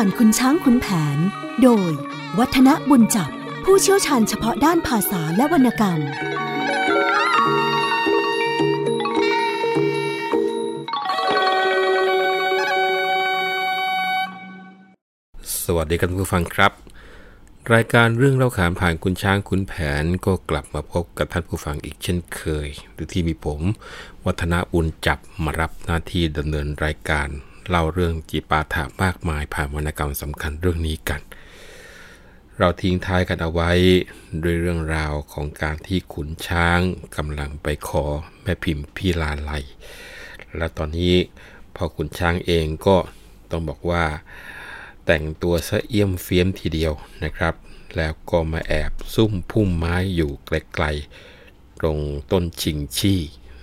[0.00, 0.86] ผ่านคุณช้างคุณแผ
[1.16, 1.18] น
[1.62, 1.90] โดย
[2.38, 3.30] วัฒนบุญจับ
[3.64, 6.00] ผู้เชี่ยวชาญเฉพาะด้านภาษาและวรรณกรรม
[15.64, 16.72] สวัสดีกันผู้ฟังครับ
[17.74, 23.60] รายการเรื่องเล่าขานผ่านคุณช้างคุณแผนก็กลับมาพบกับท่านผู้ฟังอีกเช่นเคย หรือที่มีผม
[24.26, 27.30] วัฒนาบุญจับมารับหน้าที่ดำเนินรายการ
[27.68, 31.20] เล่าเรื่องจีปาถามากมายผ่านวรรณกรรมสำคัญเรื่องนี้กัน
[32.58, 33.70] เราทิ้งท้ายกันเอาไว้
[34.42, 36.80] ด้วยเรื่องราวของการที่ขุนช้าง
[37.16, 38.04] กำลังไปขอ
[38.42, 39.52] แม่พิมพ์พี่ลาไล
[40.56, 41.14] และตอนนี้
[41.76, 42.96] พอขุนช้างเองก็
[43.50, 44.04] ต้องบอกว่า
[45.06, 46.92] แต่งตัวสะเอี่ยมเฟี้ยมทีเดียว
[47.24, 47.54] นะครับ
[47.96, 51.98] แล้วก็มาแอบซุ่มพุ่มไม้อยู่ไกลๆ ตรง
[52.32, 53.20] ต้นชิงชี่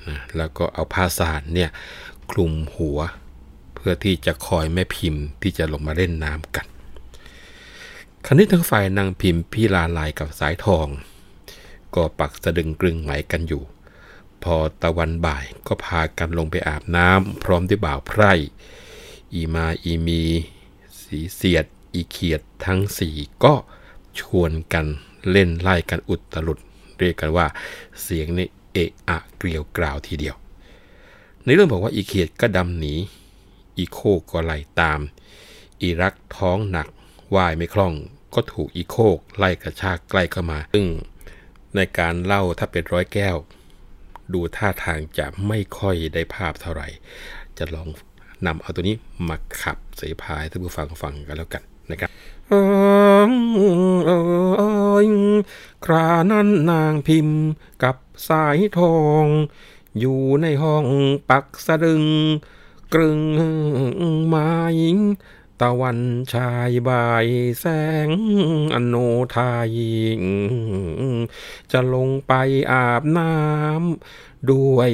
[0.08, 1.69] นะแล้วก็เอาผ้าสารเนี่ย
[2.31, 3.00] คลุมหัว
[3.86, 6.66] พื่อที่จะคอยแม่พิมพ์ที่จะลงมาเล่นน้ำกัน
[8.25, 10.88] คณิตทั้งฝ่ายนางพิมพ์พี่ลาลายกับสายทอง
[11.95, 13.64] ก็ปักสะดึงกลึงไหมกันอยู่
[14.44, 18.34] พอตะวันบ่ายก็พากันลงไปอาบน้ำพร้อมด้วยบ่าวไพร่
[19.34, 20.23] อีมาอีมี
[21.02, 23.53] สีเสียด อีเขียดทั้งสี่ก็
[24.20, 24.86] ชวนกัน
[25.31, 26.59] เล่นไล่กันอุตลุด
[27.00, 27.47] เรียกกันว่า
[28.02, 30.36] เสียงนี่เอะอะเกลียวกราวทีเดียว
[31.44, 32.95] ในเรื่องบอกว่าอีเขียดก็ดำหนี
[33.77, 33.99] อีโค
[34.31, 34.99] ก็ไล่ตาม
[35.81, 36.88] อีรักท้องหนัก
[37.35, 37.93] ว่ายไม่คล่อง
[38.33, 40.88] ก็ถูกอีโคกไล่กระชากใกล้เข้ามา ซึ่ง
[41.75, 43.38] ในการเล่าถ้าเป็นร้อยแก้ว
[44.33, 46.88] ดูท่าทางจะไม่ค่อยได้ภาพเท่าไหร่
[47.57, 47.88] จะลอง
[48.47, 48.95] นำเอาตัวนี้
[49.27, 52.09] มาขับเสพายท่านผู้ฟังฟังกันแล้วกันนะครับ
[55.85, 57.41] ครานั้นนางพิมพ์
[57.83, 57.95] กับ
[58.29, 59.25] สายทอง
[60.00, 60.85] อยู่ในห้อง
[61.29, 62.03] ปักสะดึง
[62.94, 63.24] กรึง
[64.28, 64.54] ไม้
[65.62, 66.00] ตะวัน
[66.34, 67.28] ชายบาย
[67.59, 67.66] แส
[68.08, 68.09] ง
[68.74, 68.96] อโน
[69.34, 70.24] ทายิง
[71.72, 72.34] จะลงไป
[72.72, 74.92] อาบน้ำด้วย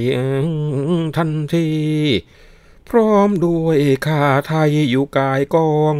[1.17, 1.69] ทันที
[2.89, 3.77] พร้อมด้วย
[4.07, 5.95] ข้าไทยอยู่กายกอง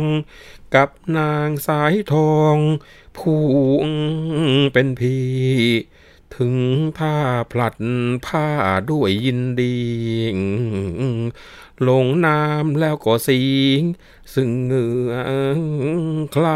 [0.75, 2.55] กับนางสายทอง
[3.17, 3.43] ผู้
[4.73, 5.29] เป็นพี่
[6.35, 6.55] ถึง
[6.97, 7.15] ผ้า
[7.51, 7.75] พลัด
[8.25, 8.47] ผ้า
[8.89, 9.77] ด้วยยินดี
[11.87, 13.43] ลงน้ำแล้วก็สิ
[13.79, 13.81] ง
[14.33, 15.13] ซึ่งเหงื่อ
[16.33, 16.47] ใคร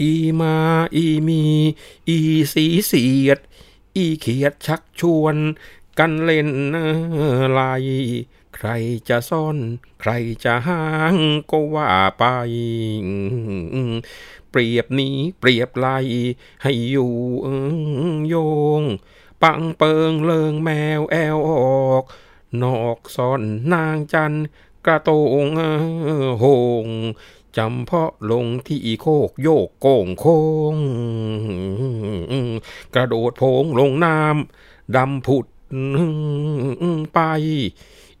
[0.00, 0.56] อีมา
[0.96, 1.42] อีมี
[2.08, 2.18] อี
[2.52, 3.38] สีเสียด
[3.96, 5.36] อีเขียดชักชวน
[5.98, 6.50] กันเล่น
[7.58, 7.82] ลาย
[8.54, 8.68] ใคร
[9.08, 9.56] จะซ่อน
[10.00, 10.10] ใคร
[10.44, 10.82] จะห่า
[11.14, 11.16] ง
[11.50, 12.24] ก็ว่าไป
[14.50, 15.88] เปรียบนี้เปรียบไล
[16.62, 17.14] ให้อยู่
[18.28, 18.34] โย
[18.80, 18.82] ง
[19.42, 21.52] ปังเปิงเลิงแมวแอวอ
[21.86, 22.02] อก
[22.62, 23.42] นอกซ่อน
[23.72, 24.32] นางจัน
[24.86, 25.10] กระโต
[25.46, 25.48] ง
[26.38, 26.44] โห
[26.84, 26.86] ง
[27.56, 30.40] จำเพาะลงที่อีโคกโยกโก่งโค้
[30.74, 30.76] ง
[32.94, 35.46] กระโดดโพงลงน้ำดำผุด
[37.14, 37.18] ไป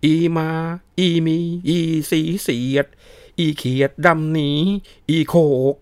[0.04, 0.50] อีมา
[0.98, 1.78] อีมี อี
[2.10, 2.86] สีเสียด
[3.38, 4.50] อีเขียดดำหนี
[5.10, 5.34] อีโค
[5.74, 5.76] ก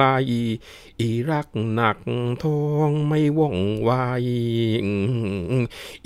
[0.00, 0.22] ลาย
[1.00, 1.98] อีรักหนัก
[2.42, 3.90] ทองไม่ว่องไว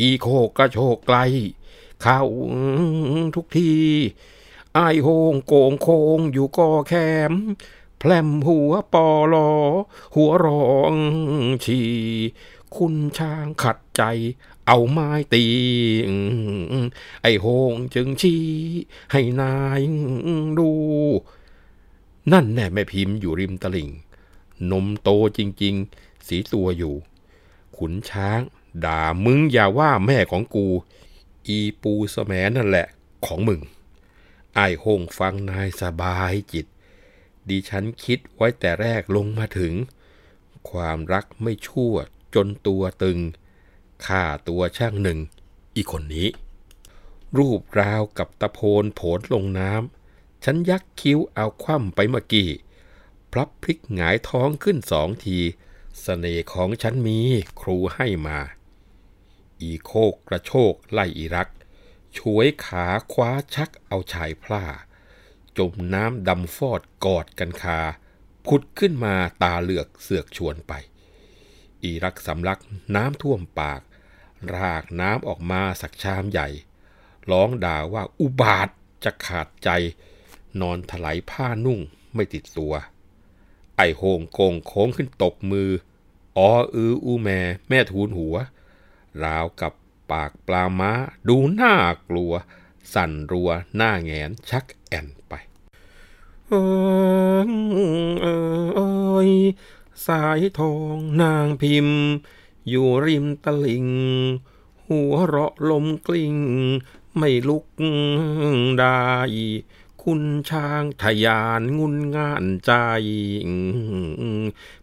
[0.00, 1.18] อีโคกกระโชกไกล
[2.02, 2.22] เข้า
[3.34, 3.74] ทุกที
[4.74, 6.92] ไอโฮงโกงโคงอยู่ก็แค
[7.30, 7.32] ม
[7.98, 9.50] แพลมหัวปอลอ
[10.14, 10.94] หัวรอง
[11.64, 11.80] ชี
[12.76, 14.02] คุณช้างขัดใจ
[14.72, 15.44] เอาไม้ตี
[17.22, 18.42] ไอโฮงจึงชี้
[19.12, 19.80] ให้นาย
[20.58, 20.70] ดู
[22.32, 23.90] นั่นแน่แม่พิมพ์อยู่ริมตลิ่ง
[24.70, 26.94] นมโตจริง ๆ สีตัวอยู่
[27.76, 28.40] ขุนช้าง
[28.84, 30.66] ด่ามึงอย่าว่าแม่ของกู
[31.46, 32.86] อีปูสแมนั่นแหละ
[33.26, 33.60] ของมึง
[34.54, 36.66] ไอ้โฮงฟังนายสบายจิต
[37.48, 39.72] ดิฉันคิดไว้แต่แรกลงมาถึง
[40.70, 41.94] ความรักไม่ชั่ว
[42.34, 43.20] จนตัวตึง
[44.06, 45.18] ฆ่าตัวช่างหนึ่ง
[45.76, 46.28] อีคนนี้
[47.38, 52.50] รูปราวกับตะโพนโผลลงน้ำฉันยักคิ้วเอาคว่ำไปเมื่อกี้
[53.32, 55.44] พลับพลิกหงายท้องขึ้นสองทีส
[56.02, 57.20] เสน่ห์ของฉันมี
[57.60, 58.38] ครูให้มา
[59.60, 61.48] อีโคกกระโชกไล่อีรัก
[62.18, 64.64] ช่วยขาคว้าชักเอาชายพล่า
[65.58, 67.80] จมน้ำดำฟอดกอดกันคา
[68.46, 70.72] พุดขึ้นมาตาเหลือกเสือกชวนไป
[71.82, 72.60] อีรักสำลัก
[72.94, 73.80] น้ำท่วมปาก
[74.56, 76.48] รากน้ำออกมาสักชามใหญ่
[77.30, 78.68] ร้องด่าว่าอุบาท
[79.04, 79.70] จะขาดใจ
[80.60, 81.80] นอนถลายผ้านุ่ง
[82.14, 82.74] ไม่ติดตัว
[83.76, 85.70] ไอโฮงโกงโค้งขึ้นตบมือ
[86.38, 88.36] อ้ออืออูแม่แม่ทูลหัว
[89.24, 89.72] ราวกับ
[90.10, 90.92] ปากปลาม้า
[91.28, 91.74] ดูน่า
[92.08, 92.32] กลัว
[92.94, 95.32] สั่นรัวหน้าแงนชักแอนไป
[96.48, 96.54] เอ
[97.48, 97.50] ย
[98.74, 98.80] เอ
[99.28, 99.30] ย
[100.06, 102.02] สายทองนางพิมพ์
[102.70, 103.88] อยู่ริมตลิง
[104.86, 106.36] หัวเราะลมกลิ้ง
[107.16, 107.66] ไม่ลุก
[108.78, 109.02] ได้
[110.02, 112.72] คุณช้างทยานงุนงานใจ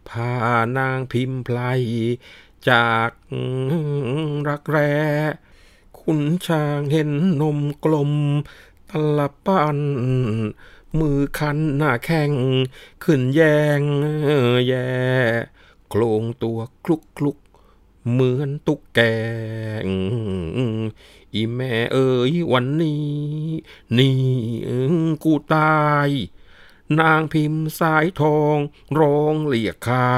[0.08, 0.32] พา
[0.76, 1.58] นางพิมพ์ไพล
[2.70, 3.10] จาก
[4.48, 4.94] รักแร้
[6.00, 8.12] คุณช้างเห็นนมกลม
[8.90, 9.78] ตละปัน
[10.98, 12.32] มือคันหน้าแข้ง
[13.04, 13.40] ขึ้นแย
[13.78, 13.80] ง
[14.66, 14.88] แย่
[15.88, 17.36] โครงตัวคลุกคลุก
[18.10, 19.00] เหมือนตุ๊กแก
[21.34, 23.08] อีแม่เอ๋ยวันนี้
[23.98, 24.20] นี่
[25.24, 26.10] กูตาย
[27.00, 28.56] นางพิมพ์สายทอง
[28.98, 30.08] ร้องเรียกข้า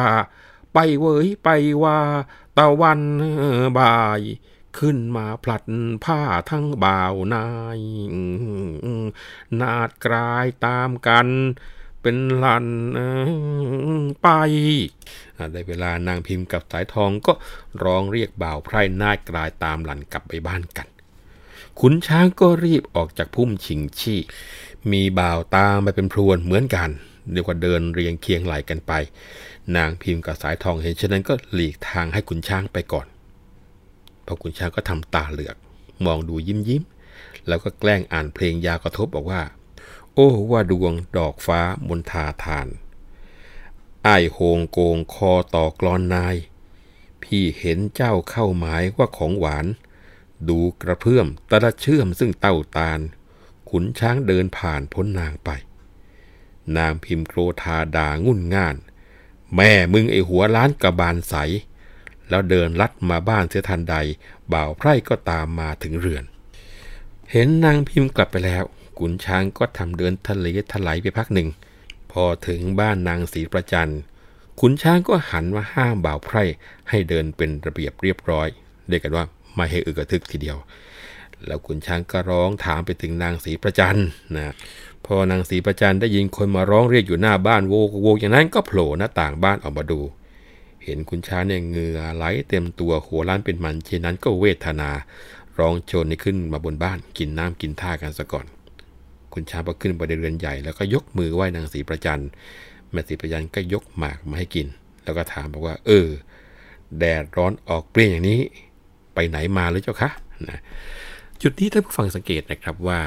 [0.72, 1.48] ไปเว้ยไป
[1.82, 2.00] ว่า
[2.58, 3.00] ตะวัน
[3.78, 4.20] บ่าย
[4.78, 5.64] ขึ้นมาผลัด
[6.04, 6.20] ผ้า
[6.50, 7.48] ทั้งบ่าวนา
[7.78, 7.80] ย
[9.60, 11.28] นาดกลายตามกัน
[12.02, 12.66] เป็นลัน
[14.22, 14.28] ไป
[15.52, 17.32] ได้เวลานางพิมพ์กับสายทองก็
[17.84, 20.88] ร้องเรียกบ่าวไพร่นาดกลายตามหลันกลับไปบ้านกัน
[21.80, 24.20] ขุนช้างก็รีบออกจากพุ่มชิงชี่
[24.92, 26.90] มีบ่าวตามไปเป็นพรวนเหมือนกัน
[27.32, 28.92] เรียกว่าเดินเรียงเคียงไหลกันไป
[29.76, 33.06] นางพิมพ์กับสายทองเห็นเช่นนั้นก็หลีกทางให้ขุนช้างไปก่อน
[34.26, 35.56] พอขุนช้างก็ทำตาเหลือก
[36.06, 36.82] มองดูยิ้มยิ้ม
[37.48, 39.40] แล้วก็แกล้งอ่านเพลงยากระทบบอกว่า
[40.20, 42.68] อ้ว่าดวงดอกฟ้ามนทาทาน
[44.06, 46.36] อ้ายโฮงโกงคอต่อกรอนนาย
[47.22, 49.66] พี่เห็นเจ้าเข้าหมายว่าของหวาน
[50.48, 53.00] ดูกระเพื่อมตะละเชื่อมซึ่งเต้าตาล
[53.70, 55.50] ขุนช้างเดินผ่านพ้นนางไป
[56.76, 58.76] นางพิมพ์โกรธาด่างุ่นง่าน
[59.56, 61.34] แม่มึงไอหัวล้านกระบาลใส
[62.28, 63.96] แล้วเดินลัดมาบ้านเสียทันใด
[64.52, 66.24] บ่าวไพร่ก็ตามมาถึงเรือน
[67.30, 68.64] เห็นนางพิมพ์กลับไปแล้ว
[69.00, 71.48] ขุนช้างก็ทำเดินทะเลถลายไปพักหนึ่ง
[72.12, 73.92] พอถึงบ้านนางศรีประจัน
[74.60, 76.44] ขุนช้างก็หันมาห้ามบ่าวไพร่
[76.88, 78.48] ให้เดินเป็นระเบียบเรียบร้อย
[78.88, 79.24] เรียกกันว่า
[79.54, 80.58] ไม่ให้อึกระทึกทีเดียว
[81.46, 83.98] แล้วขุนช้างก็ร้องถามไปถึงนางศรีประจัน
[84.36, 84.52] นะ
[85.06, 90.00] พอนางศรีประจันได้ยินคนมาร้องเรียกอยู่หน้าบ้านโวกโวกอย่างนั้นก็โผล่หน้าต่างบ้านออกมาดู
[90.84, 94.90] เห็นคุณช้างเนี่ยเหงื่อไหลเต็มตัวหัวล้านเป็นมันเช่นนั้นก็เวทนา
[95.58, 98.46] ร้องโจรในขึ้นมาบนบ้านกินน้ำกินท่ากันซะก่อน
[99.34, 102.22] คุณช้างพอขึ้นไปในเรือนใหญ่แล้วก็ยกมือไหว้นางศรีประจัน
[102.90, 104.66] แม่ศรีประจันก็ยกหมากมาให้กิน
[105.04, 106.08] แล้วก็ถามบอกว่า เออ
[106.98, 108.40] แดดร้อนออกเปรี้ยงอย่างนี้
[109.14, 110.10] ไปไหนมาหรือเจ้าคะ
[110.48, 110.60] นะ
[111.42, 113.00] จุดนี้ท่านผู้ฟังสังเกตนะครับว่า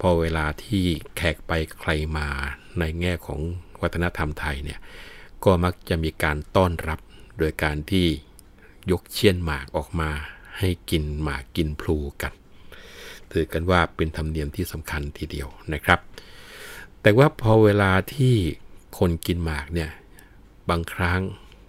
[0.00, 0.84] พอเวลาที่
[1.16, 2.28] แขกไปใครมา
[2.78, 3.40] ในแง่ของ
[3.82, 4.80] วัฒนธรรมไทยเนี่ย
[5.44, 7.00] ก็มักจะมีการต้อนรับ
[7.38, 8.06] โดยการที่
[8.90, 10.10] ยกเชี่ยนหมากออกมา
[10.58, 12.32] ให้กินหมากกินพลูกัน
[13.32, 16.00] ถือกันว่าเป็นธรรมเนียมที่สำคัญทีเดียวนะครับ
[17.02, 18.34] แต่ว่าพอเวลาที่
[18.98, 19.90] คนกินหมากเนี่ย
[20.70, 21.20] บางครั้ง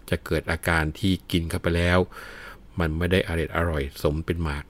[0.09, 1.99] จะเกิดอาการที่กินเข้าไปแล้ว
[2.79, 4.65] มันไม่ได้อร่อยอร่อยสมเป็นหมาก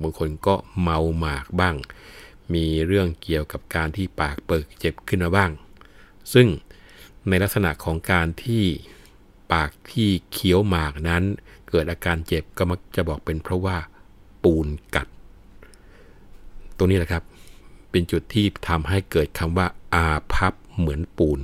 [0.00, 1.76] บางคนก็เมาหมากบ้าง
[2.54, 5.50] มีเรื่องเกี่ยวกับการที่ปากเปิกเจ็บขึ้นมาบ้าง
[6.32, 6.48] ซึ่ง
[7.28, 8.64] ในลักษณะของการที่
[9.52, 11.22] ปากที่เคี้ยวหมากนั้น
[11.68, 13.76] เกิดอาการเจ็บก็มักจะบอกเป็นเพราะว่า
[14.42, 15.08] ปูนกัด
[16.76, 17.22] ตรงนี้แหละครับ
[17.90, 21.40] เป็นจุดที่ทำให้เกิดคำว่าอาพับเหมือนปูน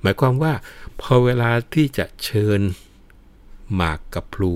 [0.00, 0.52] หมายความว่า
[1.00, 2.60] พอเวลาที่จะเชิญ
[3.74, 4.52] หมากกับพลู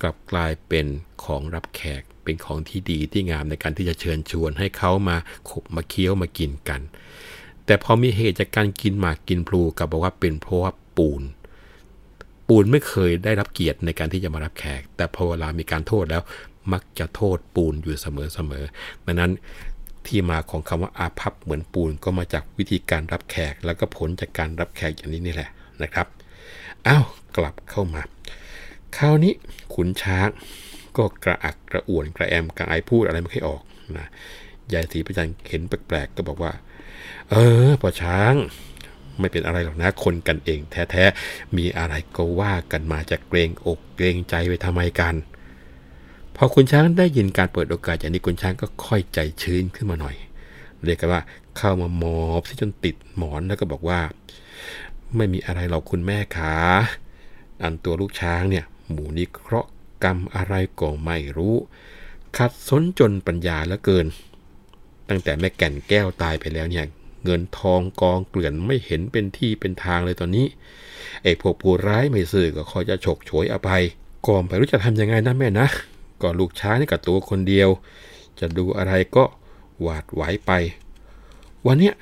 [0.00, 0.86] กลับกลายเป็น
[1.24, 5.16] ของรับแขกเป็นของที่ดีที่งามในการที่จะเชิญชวนให้เขามา
[5.50, 6.80] ขบมาเคี้ยวมากินกัน
[7.66, 11.22] แต่พอมีเหตุจากการกินหมากกินพลูกับบอกว่าเป็นเพราะว่าปูน
[12.48, 16.22] ปูนไม่เคยได้รับเกียรติในการที่จะมารับแขก แต่พอเวลามีการโทษแล้ว
[16.72, 19.32] มักจะโทษปูนอยู่เสมอๆดังนั้น
[20.06, 25.50] ที่มาของคำว่าอาภัพเหมือนปูนก็มาจากวิธีการรับแขก แล้วก็ผลจากการรับแขกอย่างนี้นี่แหละ
[25.82, 26.06] นะครับ
[26.86, 27.04] อ้าว
[27.36, 28.02] กลับเข้ามา
[28.96, 29.32] คราวนี้
[29.74, 30.28] ขุนช้าง
[30.96, 33.62] ก็กระอักกระอ่วนกระแอมกระไอพูดอะไรไม่ค่อยออก
[33.96, 34.06] นะ
[34.72, 36.52] ยายศรีประจันเห็นแปลกๆก็บอกว่า
[37.30, 37.34] เอ
[37.66, 38.34] อพอช้าง
[39.20, 45.14] ไม่เป็นอะไรหรอกนะคนกันเองแท้ๆ มีอะไรก็ว่ากันมาจะเกรงอกเกรงใจไปทำไมกัน
[46.36, 50.16] พอคุณช้างได้ยินการเปิดโอกาสอย่างนี้คุณช้างก็ค่อยใจชื้นขึ้นมาหน่อย
[50.84, 51.22] เรียกกันว่า
[51.56, 54.00] เข้ามามอบที่จนติดหมอนแล้วก็บอกว่า
[55.16, 56.54] ไม่มีอะไรหรอกคุณแม่ขา
[57.62, 59.70] อันตัวลูกช้างเนี่ย หมูนี้เคราะห์
[60.04, 61.54] กรรมอะไรก็ไม่รู้
[62.36, 64.06] ขัดสนจนปัญญาแล้วเกิน
[65.08, 66.84] ตั้งแต่แม่แก่นแก้วตายไปแล้วเนี่ย
[67.24, 70.46] เงินทองกองเกลื่อนไม่เห็นเป็นที่เป็นทางเลยตอนนี้
[71.22, 73.84] ไอ้พวกผู้ร้ายไม่ซื่อก็คอยจะฉกโฉยเอภัย
[74.26, 75.68] ก่อนไปรู้จะทำยังไงนะแม่นะ
[76.24, 77.68] ก็ลูกช้างนี่กับตัวคนเดียว
[78.40, 79.24] จะดูอะไรก็
[79.80, 80.52] หวาดไหวไป
[81.66, 81.94] วันเนี้ย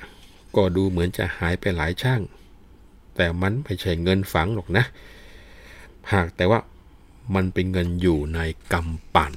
[0.55, 2.21] ก็ดูเหมือนจะหายไปหลายช่าง
[3.15, 4.85] แต่มันไม่ใช่เงินฝังหรอกนะ
[6.13, 6.59] หากแต่ว่า
[7.35, 8.39] มันเป็นเงินอยู่ใน
[8.73, 9.33] กำปั่น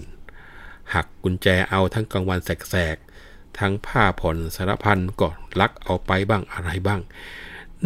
[0.95, 5.29] หักกุญแจเอาทั้งกลางวันแสกๆ ทั้งผ้าผ่อนสารพันก็
[5.61, 7.01] ลักเอาไปบ้างอะไรบ้าง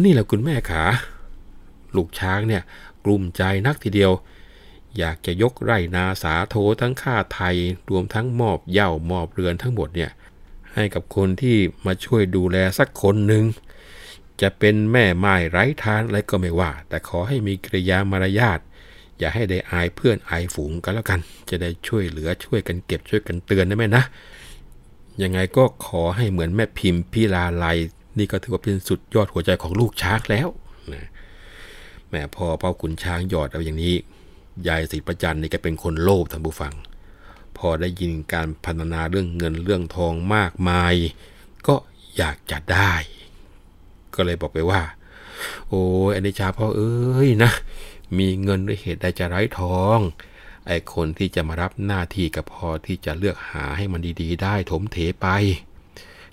[0.03, 0.83] นี่แหละคุณแม่ขา
[1.95, 2.63] ลูกช้างเนี่ย
[3.05, 4.11] กลุ่มใจนักทีเดียว
[4.99, 7.55] อยากจะยกไรนาสาโททั้งค่าไทย
[7.89, 10.11] รวมทั้งมอบเย่ามอบเรือนทั้งหมดเนี่ย
[10.75, 13.43] ให้กับคนที่มาช่วยดูแลสักคนหนึ่ง
[14.41, 18.59] จะเป็นแม่ไม้ไร้ทานอะไรก็ไม่ว่า แต่ขอให้มีกิริยามารยาท
[19.19, 21.19] อย่าให้ได้อายเพื่อนอายฝูงกันแล้วกัน
[21.49, 24.03] จะได้ช่วยเหลือช่วยกันเก็บช่วยกันเตือนได้ไหมนะ
[25.23, 27.65] ยังไงก็ขอให้เหมือนแม่พิมพ์พิลาไล
[28.17, 30.47] นี่ก็ถือว่าเป็นสุดยอดหัวใจของลูกช้างแล้ว
[30.93, 31.07] นะ
[32.09, 33.95] แม่พอเป้าขุนช้างหยอดเอาอย่างนี้
[34.67, 36.73] ยายศรีประจันนี่แกเป็นคนโลภท่านผู้ฟัง
[37.57, 40.95] พอได้ยินการพันนาเรื่องเงินเรื่องทองมากมาย
[41.67, 41.75] ก็
[42.17, 42.93] อยากจะได้
[44.15, 44.81] ก็เลยบอกไปว่า
[45.69, 47.51] โอ้ยอนิชาพ่อเอ้ยนะ
[48.17, 49.99] มีเงินด้วยเหตุใดจะไร้ทอง
[50.67, 55.27] ไอคนที่จะมารับหน้าที่กับพอที่จะเลือกหาให้มันดีๆ ได้ถมเถไป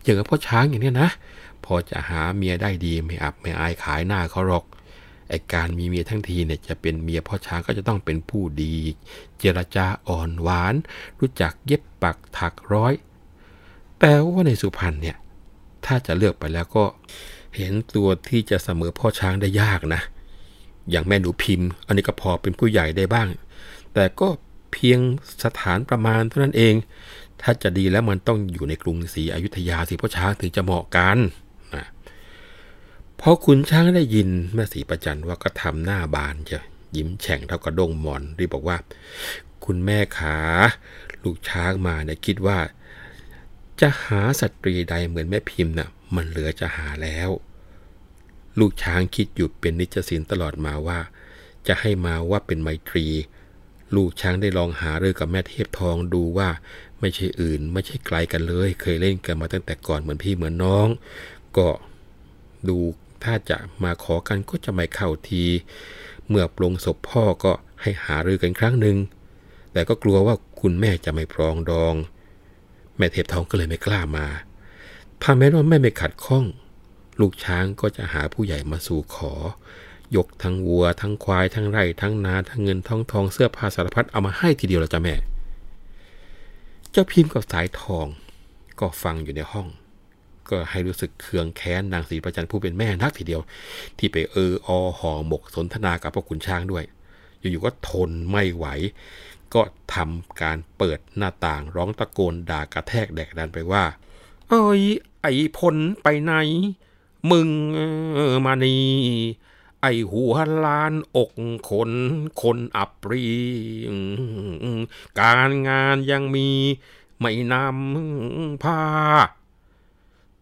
[0.03, 1.11] อย่างกับพ่อช้างอย่างนี้นะ
[1.65, 4.65] พอจะหาเมียได้ดีไม่อับไม่อายขายหน้าเขาหรอก
[5.29, 8.75] ไอการมีเมียทั้งทีเนี่ยจะเป็นเมียพ่อช้างก็จะต้องเป็นผู้ดี
[9.39, 10.75] เจรจาอ่อนหวาน
[11.21, 12.95] รู้จักเย็บปักถักร้อย
[14.01, 15.17] แต่ว่าในสุพรรณเนี่ย
[15.87, 16.85] ถ้าจะเลือกไปแล้วก็
[17.57, 20.03] เห็นตัวที่จะเสมอพ่อช้างได้ยากนะ
[20.91, 23.29] อย่างแม่หนูพิมพ์ อันนี้ก็พอเป็นผู้ใหญ่ได้บ้าง
[23.95, 24.29] แต่ก็
[24.73, 24.99] เพียง
[25.45, 26.75] สถานประมาณเท่านั้นเอง
[27.43, 31.19] ถ้าจะดีแล้วมันต้องอยู่ในกรุงศรีอยุธยาสิพ่อช้างถึงจะเหมาะกัน
[33.21, 36.59] พอขุนช้างได้ยินแม่ศรีประจันว่าก็ทำหน้าบานจะ
[36.97, 38.77] ยิ้มแฉ่งเท่ากระด้งหมอนรีบบอกว่า
[39.65, 40.37] คุณแม่ขา
[41.23, 42.59] ลูกช้างมาเนี่ยคิดว่า
[43.81, 47.31] จะหาสตรีใดเหมือนแม่พิมพ์น่ะ มันเหลือจะหาแล้ว
[48.59, 50.99] ลูกช้างคิดอยู่เป็นนิจสินตลอดมาว่า
[51.67, 53.07] จะให้มาว่าเป็นไมตรี
[53.95, 56.49] ลูกช้างได้ลองหาเรื่องกับแม่เทพทองดูว่า
[57.01, 60.89] ไม่ใช่อื่น ไม่ใช่ไกลกันเลย เคยเล่นกันมาตั้งแต่ก่อนเหมือนพี่เหมือนน้อง
[61.57, 61.69] ก็
[62.69, 62.79] ดู
[63.25, 65.45] ถ้าจะมาขอกันก็จะไม่เข้าที
[66.29, 68.97] เมื่อปลงศพพ่อก็ให้หารือกันครั้งหนึ่ง
[69.73, 71.95] แต่ก็กลัวว่าคุณแม่จะไม่พรองดอง
[72.97, 74.27] แม่เทพทองก็เลยไม่กล้ามา
[75.23, 76.45] ถ้าแม้ว่าแม่ไม่ขัดข้อง
[77.21, 79.33] ลูกช้างก็จะหาผู้ใหญ่มาสู่ขอ
[80.17, 85.15] ยกทั้งวัว ทั้งควาย ทั้งไร่ ทั้งนา ทั้งเงินทั้งทอง เสื้อผ้าสารพัดเอามาให้ทีเดียวแล้วจ้ะแม่
[86.91, 88.07] เจ้าพิมพ์กับสายทอง
[88.81, 89.69] ก็ฟังอยู่ในห้อง
[90.51, 93.41] ก็ให้รู้สึกเคืองแค้นนางศรีประจันผู้เป็นแม่นักทีเดียว
[93.99, 96.85] ที่ไปเอออห่อหมกสนทนากับพวกขุนช้างด้วย
[97.41, 98.67] อยู่ๆก็ทนไม่ไหว
[99.55, 99.63] ก็
[99.95, 103.85] ทำการเปิดหน้าต่างร้องตะโกนด่ากระแทกแดกดันไปว่า
[104.49, 104.83] เอ้ย
[105.23, 106.33] ไอ้พลไปไหน
[107.31, 107.49] มึง
[108.45, 108.87] มานี่
[109.83, 111.33] ไอหัวลานอก
[111.71, 111.91] คน
[112.43, 113.25] คนอับปรี
[115.21, 116.49] การงานยังมี
[117.21, 118.81] ไม่นำพา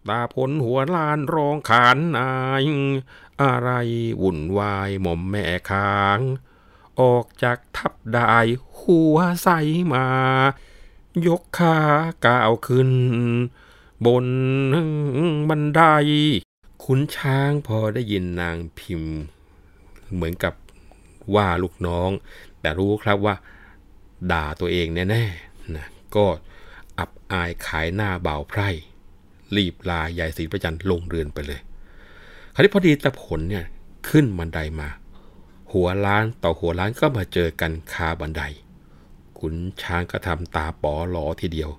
[0.08, 2.32] ตาผลหัวลานร้องขานนา
[2.62, 2.64] ย
[3.42, 3.70] อะไร
[4.22, 6.20] วุ่นวายหม่อมแม่คาง
[7.00, 8.36] ออกจากทับได้
[8.78, 9.48] หัวใส
[9.92, 10.06] มา
[11.26, 11.76] ยกขา
[12.26, 12.90] ก้าวขึ้น
[14.06, 14.26] บน
[15.48, 15.82] บันได
[16.84, 19.16] คุณช้างพอได้ยินนางพิมพ์
[20.14, 20.54] เหมือนกับ
[21.34, 22.10] ว่าลูกน้อง
[22.60, 23.36] แต่รู้ครับว่า
[24.32, 25.86] ด่าตัวเองแน่ๆนะ
[26.16, 26.26] ก็
[26.98, 28.68] อับอายขายหน้าเบาไพร่
[29.56, 31.60] รีบลายายศรีประจันลงเรือนไปเลย
[32.54, 33.64] คราวนี้พอดีตะผลเนี่ย
[34.08, 34.88] ขึ้นบันไดมา
[35.72, 38.42] หัวล้านต่อหัวล้านก็มาเจอกันคาบันได
[39.38, 41.70] ขุนช้างก็ทำตาป๋อหลอทีเดียว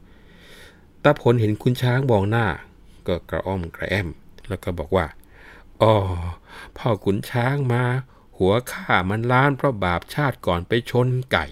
[1.04, 2.46] ตาผลเห็นคุณช้างมองหน้า
[3.08, 4.08] ก็กระอ้อมกระแอม
[4.48, 5.06] แล้วก็บอกว่า
[5.82, 5.94] อ๋อ
[6.78, 7.84] พ่อขุนช้างมา
[8.38, 11.46] หัวข้ามันล้านเพราะบาปชาติก่อนไปชนไก่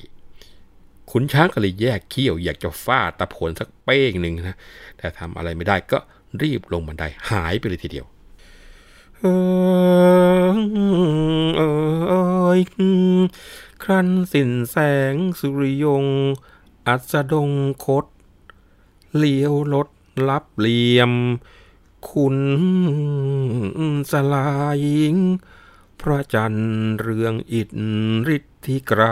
[1.18, 4.58] ขุนช้างก็เลยแยกเขี้ยวอยากจะฟาดตาผลสักเป้งหนึ่งนะ
[4.98, 5.98] แต่ทำอะไรไม่ได้ก็
[6.42, 8.06] รีบลงบันไดหายไปเลยทีเดียว
[9.20, 9.26] เอ
[10.48, 10.58] อ
[11.58, 11.62] เอ
[12.48, 12.58] อ
[13.84, 14.78] ครั้นสินแส
[15.12, 16.06] งสุริยง
[16.88, 17.50] อัสดง
[17.86, 18.06] คด
[19.18, 19.90] เลี้ยวรถ
[20.30, 21.12] ลับเหลี่ยม
[22.10, 22.38] คุณ
[24.12, 24.82] สลาย
[26.02, 27.70] พระจันทร์เรืองอิด
[28.36, 29.04] ฤ ทธิไกร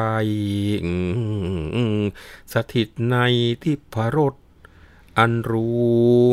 [2.53, 3.15] สถิตใน
[3.63, 4.36] ทิพรส
[5.17, 6.24] อันรู้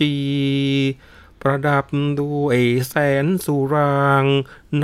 [0.00, 0.14] จี
[1.40, 1.86] ประดับ
[2.20, 4.24] ด้วยแสนสุราง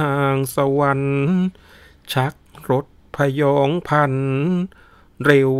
[0.00, 1.18] นางสวรรค์
[2.12, 2.34] ชัก
[2.70, 4.12] รถพยองพัน
[5.24, 5.52] เร็ว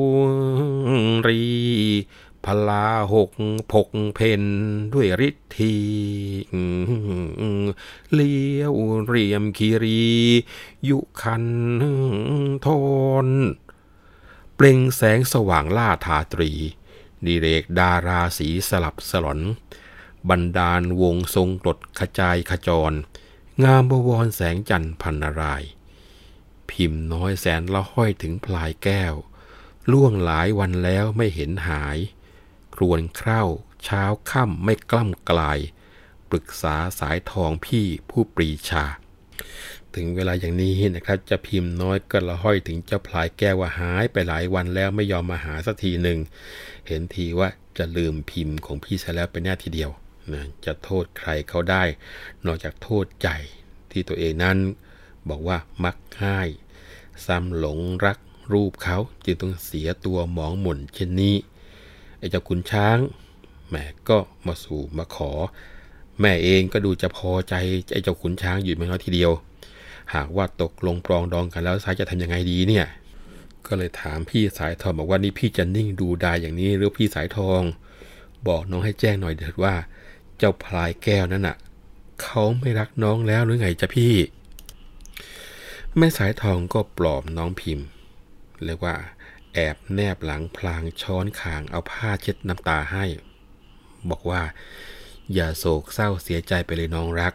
[1.29, 1.45] รี
[2.49, 3.31] พลาหก
[3.73, 4.43] พกเพน
[4.93, 5.75] ด้วยฤทธี
[8.13, 8.75] เลี้ยว
[9.07, 10.09] เรียมคีรี
[10.89, 11.47] ยุคัน
[12.67, 12.69] ท
[13.27, 13.29] น
[14.55, 16.51] เปล่งแสงสว่างล่าทาตรี
[17.25, 19.41] ดิเรกดาราสีสลับสลอน
[20.31, 22.93] บรรดาลวงทรงกรดขจายขจร
[23.65, 25.63] งามบวรแสงจันทร์พันนาราย
[26.71, 29.15] พิมพ์น้อยแสนละห้อยถึงพลายแก้ว
[29.91, 31.99] ล่วงหลายวันแล้วไม่เห็นหาย
[32.81, 33.43] ครวนเคร้า
[33.85, 35.59] เช้าค่ำไม่กล้ำกลาย
[36.31, 38.85] ปรึกษาสายทองพี่ผู้ปรีชา
[39.95, 46.19] ถึงเวลาอย่างนี้นะครับจะพิมพ์น้อยก็ละห้อยถึงเจ้าพลายแก้วว่าหายไปหลายวันแล้วไม่ยอมมาหาสักทีหนึ่ง
[46.87, 49.91] เห็นทีว่าจะลืมพิมพ์ของพี่ซะแล้วเป็นแน่ทีเดียว
[50.33, 51.83] นะจะโทษใครเขาได้
[52.47, 53.29] นอกจากโทษใจ
[53.91, 54.59] ที่ตัวเองนั้น
[55.29, 56.49] บอกว่ามักง่าย
[57.27, 58.19] ซ้ำหลงรัก
[58.53, 61.37] รูปเขาจึงต้องเสียตัวหมองหม่นเช่นนี้
[62.19, 62.99] ไอ้เจ้าคุณช้าง
[63.71, 65.31] แม่ก็มาสู่มาขอ
[66.21, 67.55] แม่เองก็ดูจะพอใจ
[67.93, 69.33] ไอ้เจ้าขุนช้างอยู่ไม่น้อยทีเดียว
[70.15, 72.87] หากว่าตกลงปรองดองกันแล้วสายจะทำยังไงดีเนี่ย
[73.67, 77.61] ก็เลยถามพี่สายทองบอกว่านี่พี่จะนิ่งดูได้อย่างนี้หรือพี่สายทอง
[78.49, 79.75] บอกน้องให้แจ้งหน่อยเถิดว่า
[80.39, 81.57] เจ้าพลายแก้วนั่นน่ะ
[82.23, 84.15] เขาไม่รักน้องแล้วหรือไงจ๊ะพี่
[85.97, 87.87] แม่สายทองก็ปลอบน้องพิมพ์
[88.65, 88.95] เรียกว่า
[89.59, 93.05] อบแนบหลังพลางช้อนขางเอาผ้าเช็ดน้ำตาให้
[94.11, 94.43] บอกว่า
[95.35, 97.35] อย่าโศกเศร้าเสียใจไปเลยน้องรัก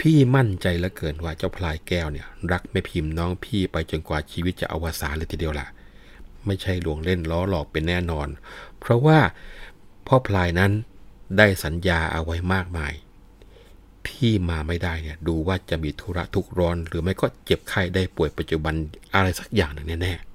[0.00, 5.66] พี่มั่นใจเหลือเกินว่าเจ้าพลายแก้วเนี่ย รักแม่พิมพ์น้องพี่ไปจนกว่าชีวิตจะอวสานเลยทีเดียวล่ะ
[6.46, 8.28] ไม่ใช่หลวงเล่นล้อหลอกเป็นแน่นอน
[8.78, 9.18] เพราะว่า
[10.06, 10.72] พ่อพลายนั้น
[11.38, 12.92] ได้สัญญาเอาไว้มากมาย
[14.06, 18.74] พี่มาไม่ได้เนี่ยดูว่าจะมีธุระทุกร้อน หรือไม่ก็เจ็บไข้ได้ป่วยปัจจุบัน
[19.14, 20.29] อะไรสักอย่างหนึ่งแน่ๆ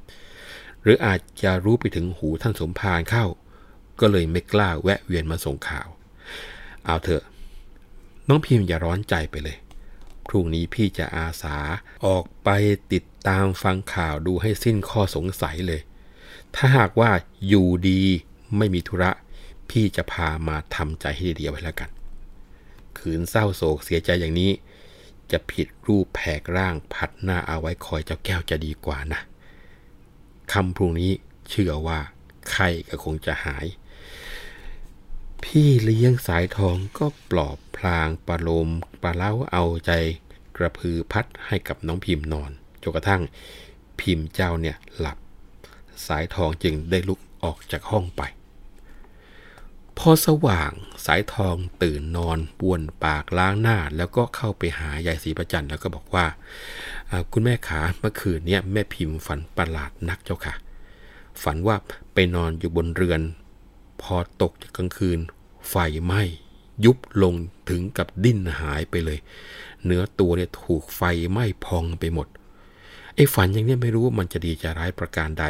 [0.86, 3.26] หรืออาจจะรู้ไปถึงหูท่านสมภารเข้า
[4.00, 5.88] ก็เลยไม่กล้าแวะเวียนมาส่งข่าว
[6.86, 7.24] เอาเถอะ
[8.28, 9.58] น้องพิมพ์อย่าร้อนใจไปเลย
[10.28, 11.56] พรุ่งนี้พี่จะอาสา
[12.06, 12.50] ออกไป
[12.94, 15.82] ติดตามฟังข่าวดูให้สิ้นข้อสงสัยเลย
[16.56, 17.12] ถ้าหากว่า
[17.48, 18.02] อยู่ดี
[18.58, 19.12] ไม่มีธุระ
[19.70, 21.90] พี่จะพามาทำใจให้ดีๆไว้แล้วกัน
[22.98, 24.52] ขืนเศร้าโศกเสียใจอย่างนี้
[25.32, 29.22] จะผิดรูปแผกร่างพัดหน้าเอาไว้คอยเจ้าแก้วจะดีกว่านะ
[30.54, 31.12] คำพรุ่งนี้
[31.50, 32.00] เชื่อว่า
[32.52, 33.66] ไข้ก็คงจะหาย
[35.44, 38.70] พี่เลี้ยงสายทองก็ปลอบพลางประโลม
[39.02, 39.92] ประเล้าเอาใจ
[40.58, 43.22] กระพือพัดให้กับน้องพิมพ์นอนจนกระทั่ง
[44.00, 45.18] พิมพ์เจ้าเนี่ยหลับ
[46.08, 48.22] สายทองจึงได้ลุกออกจากห้องไป
[49.98, 50.72] พอสว่าง
[51.06, 56.26] สายทองตื่นนอนบ้วนปากล้างหน้า แล้วก็เข้าไปหายายศรีประจันแล้วก็บอกว่า
[57.32, 60.54] คุณแม่ขาเมื่อคืนเนี้แม่พิมพ์ฝันประหลาดนักเจ้าค่ะ
[61.44, 61.76] ฝันว่า
[62.14, 63.22] ไปนอนอยู่บนเรือน
[64.02, 65.20] พอตกกลางคืน
[65.70, 66.22] ไฟไหม้
[66.86, 67.34] ยุบลง
[67.70, 69.20] ถึงกับดิ้นหายไปเลย
[69.86, 72.28] เนื้อตัวเนี่ยถูกไฟไหม้พองไปหมด
[73.16, 75.46] ไอ้ฝันอย่างนี้ไม่รู้ว่ามันจะดีจะร้ายประการใด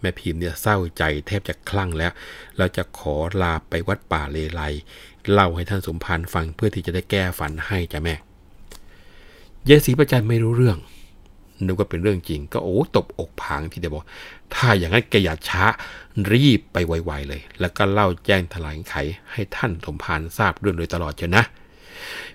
[0.00, 2.12] แม่พิมพ์เนี่ยเศร้าใจแทบจะคลั่งแล้ว
[2.56, 4.62] แล้วจะขอลาไปวัดป่าเลไล
[5.32, 8.14] เล่าให้ท่านสมภารฟังเพื่อที่จะได้แก้ฝันให้จ้ะแม่
[9.64, 10.78] เยสีประจันไม่รู้เรื่อง
[11.66, 14.04] นึกว่าเป็นเรื่องจริง ก็โอ้ตบอกผางที่เดียวบอก
[14.54, 15.64] ถ้าอย่างนั้นแกอย่าช้า
[16.32, 18.96] รีบไปไวๆเลย แล้วก็เล่าแจ้งถลายไข
[19.32, 21.44] ให้ท่านสมภารทราบเรื่องโดยตลอดเจ้านะ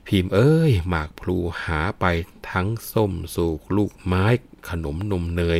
[0.07, 2.05] พิมพ์เอ้ย หมากพลูหาไป
[2.51, 4.25] ทั้งส้มสูกลูกไม้
[4.69, 5.59] ขนมนมเนย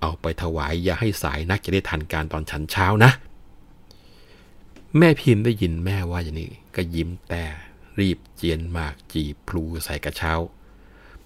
[0.00, 3.10] เอาไปถวายอย่าให้สายนักจะได้ทันการตอนฉันเช้านะ
[4.98, 7.44] แม่พิมพ์ได้ยินแม่ว่าอย่างนี้ก็ยิ้มแต่
[7.98, 10.32] รีบเจียนหมากจีพลูใส่กระเช้า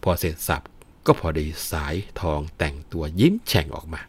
[0.02, 0.62] พอเสร็จสับ
[1.06, 4.00] ก็พอดีสายทองแต่งตัวยิ้มแฉ่งออกมา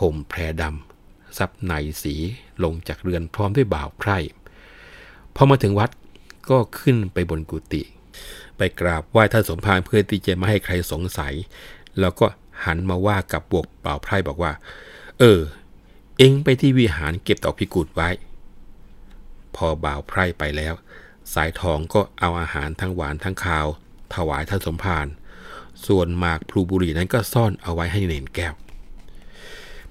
[0.00, 2.14] ห่มแพรดำซับในสี
[2.62, 4.18] ลงจากเรือนพร้อมด้วยบ่าวไพร่
[5.34, 5.90] พอมาถึงวัด
[6.50, 7.82] ก็ขึ้นไปบนกุฏิ
[8.56, 11.34] ไปกราบไหว้ท่านสมภารเพื่อที่จะไม่ให้ใครสงสัย
[12.00, 12.26] แล้วก็
[12.64, 14.52] หันมาว่ากับบวกเป่าไพร่บอกว่า
[15.18, 15.40] เออ
[16.18, 18.08] เอ็งไปที่วิหารเก็บดอกพิกุลไว้
[19.56, 20.74] พอบ่าวไพร่ไปแล้ว
[21.34, 23.66] สายทองก็เอาอาหารทั้งหวานทั้งคาว
[24.14, 25.06] ถวายท่านสมภาร
[25.86, 28.54] ส่วนหมากพลูบุรีนั้นก็ซ่อนเอาไว้ให้เนนแก้ว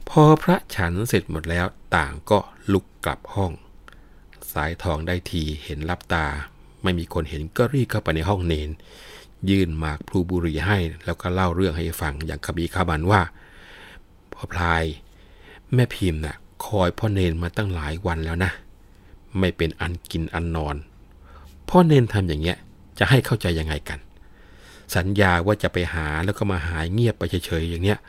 [0.10, 1.66] พอพระฉันเสร็จหมดแล้ว
[1.96, 2.40] ต่างก็
[2.72, 3.52] ลุกกลับห้อง
[4.56, 6.26] สายทองได้ทีเห็นรับตา
[6.84, 8.70] ไม่มีคนเห็นก็รีบเข้าไปในห้องเนน
[9.50, 13.22] ยื่นหมากพลูบุรีให้ แล้วก็เล่าเรื่องให้ฟังอย่างขบีขาบันว่า
[14.34, 14.84] พ่อพลาย
[15.74, 18.52] แม่พิมพ์นะ่ะคอยพ่อเนนมาตั้งหลายวันแล้วนะ
[19.40, 20.76] ไม่เป็นอันกินอันนอน
[21.70, 22.58] พ่อเนนทำอย่างเงี้ย
[23.00, 24.00] จะให้เข้าใจยังไงกัน
[24.96, 28.00] สัญญาว่าจะไปหาแล้วก็มาหายเงียบไปเฉยๆอย่างเนี้ย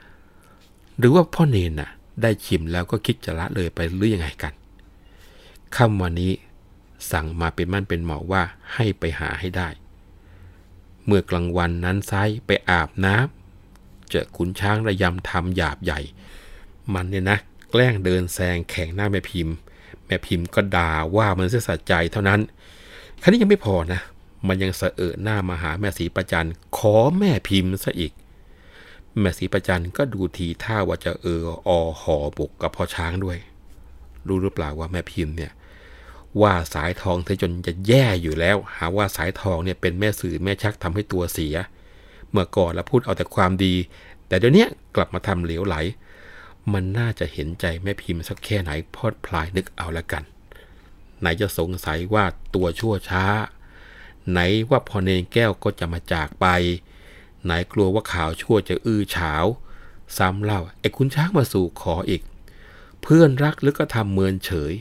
[0.98, 1.90] หรือว่าพ่อเนนน่ะ
[2.22, 4.52] ได้ชิมแล้วก็คิดจะละเลยไปหรือยังไงกัน
[5.74, 6.32] ค่ำวันนี้
[7.12, 8.42] สั่งมาเป็นมั่นเป็นเหมาว่า
[8.74, 9.68] ให้ไปหาให้ได้
[11.04, 12.12] เมื่อกลางวันนั้นไซ
[12.46, 16.00] ไปอาบน้ำเจอขุนช้างระยำทำหยาบใหญ่
[16.94, 17.38] มันเนี่ยนะ
[17.70, 19.54] แกล้งเดินแซงแข่งหน้าแม่พิมพ์
[20.06, 22.40] แม่พิมพ์ก็ด่าว่ามันเสียสะใจเท่านั้น
[23.20, 24.00] ครั้นี้ยังไม่พอนะ
[24.48, 28.12] มันยังเสอะเอะหน้ามาหาแม่สีประจันขอแม่พิมพ์ซะอีก
[29.20, 31.70] แม่สีประจันก็ดูทีท่าว่าจะเอออ
[32.02, 33.38] หอบกกับพ่อช้างด้วย
[34.28, 35.52] รู้หรือเปล่าว่าแม่พิมพ์เนี่ย
[36.40, 41.56] ว่าสายทองเธอจนจะแย่อยู่แล้ว หาว่าสายทองเนี่ยเป็นแม่สื่อแม่ชักทำให้ตัวเสีย
[42.30, 43.74] เมื่อก่อนแล้วพูดเอาแต่ความดี
[44.28, 45.76] แต่เดี๋ยวนี้กลับมาทำเหลวไหล
[46.72, 50.22] มันน่าจะเห็นใจแม่พิมพ์สักแค่ไหนพอดพลายนึกเอาละกัน
[51.20, 53.24] ไหนจะสงสัยว่าตัวชั่วช้า
[54.30, 56.46] ไหนว่าพอเนงแก้วก็จะมาจากไป
[57.44, 59.44] ไหนกลัวว่าข่าวชั่วจะอื้อฉาว
[60.16, 62.22] ซ้ำเล่าไอ้คุณช้างมาสู่ขออีก
[63.08, 64.72] เพื่อนรักหรือก็ทำเมินเฉย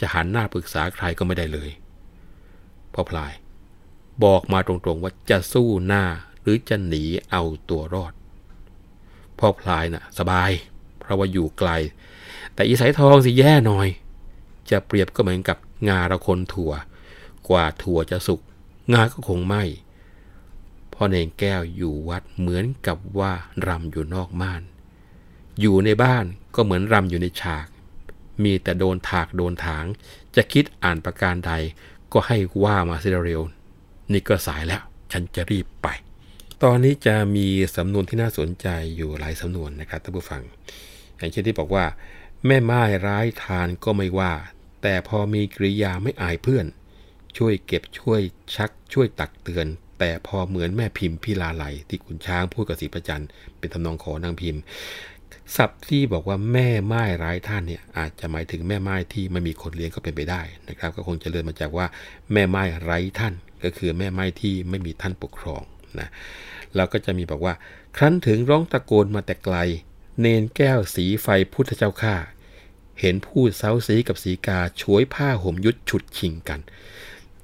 [0.00, 1.70] จะหันหน้าปรึกษาใครก็ไม่ได้เลย
[2.92, 3.32] พ่อพลาย
[4.24, 6.04] บอกมาตรงๆว่าจะสู้หน้า
[6.40, 8.12] หรือจะหนีเอาตัวรอด
[9.38, 10.50] พ่อพลายนะ่ะ สบาย
[11.00, 11.70] เพราะว่าอยู่ไกล
[12.54, 13.88] แต่อีสายทองสิแย่หน่อย
[14.70, 16.72] จะเปรียบก็เหมือนกับงาระคนถั่ว
[17.48, 18.40] กว่าถั่วจะสุก
[18.92, 19.64] งาก็คงไม่
[20.92, 23.32] พ่อเนงแก้วอยู่วัดเหมือนกับว่า
[23.66, 24.62] รำอยู่นอกม่าน
[25.60, 27.66] อยู่ในบ้านก็เหมือนรำอยู่ในฉาก
[28.44, 29.84] มีแต่โดนถากโดนถาง
[30.36, 31.52] จะคิดอ่านประการใด
[32.12, 33.42] ก็ให้ว่ามาเสียเร็ว
[34.12, 35.88] นี่ก็สายแล้ว ฉันจะรีบไป
[36.62, 40.42] ตอนนี้จะมีสำนวนที่น่าสนใจอยู่หลายสำนวนนะครับท่านผู้ฟัง
[41.16, 41.84] อย่างเช่นที่บอกว่า
[42.46, 44.32] แม่ไม้ร้ายทานก็ไม่ว่า
[44.82, 46.66] แต่พอมีกริยาไม่อายเพื่อน
[47.38, 48.20] ช่วยเก็บช่วย
[48.56, 49.66] ชักช่วยตักเตือน
[49.98, 53.24] แต่พอเหมือนแม่พิมพ์พิลาไหลที่คุณช้างพูดกับสีประจัน
[53.58, 54.62] เป็นทำนองขอนางพิมพ์
[55.56, 61.86] ศัพท์ที่บอกว่าแม่ไม้ร้ายท่านเนี่ยอาจจะหมายถึงแม่ไม้ที่ไม่มีคนเลี้ยงก็เป็นไปได้นะครับ ก็คงจะเลื่อนมาจากว่า
[62.32, 65.62] แม่ไม้ไร้ท่าน ก็คือแม่ไม้ที่ไม่มีท่านปกครอง
[66.00, 66.08] นะ
[66.74, 67.54] แล้วก็จะมีบอกว่า
[67.96, 69.56] ครั้นถึงร้องตะโกนมาแต่ไกล
[70.20, 72.14] เนนแก้วสีไฟพุทธเจ้าข้า
[73.00, 76.60] เห็นพูดเซาสีกับสีกาช่วยผ้าห่มยุดฉุดชิงกัน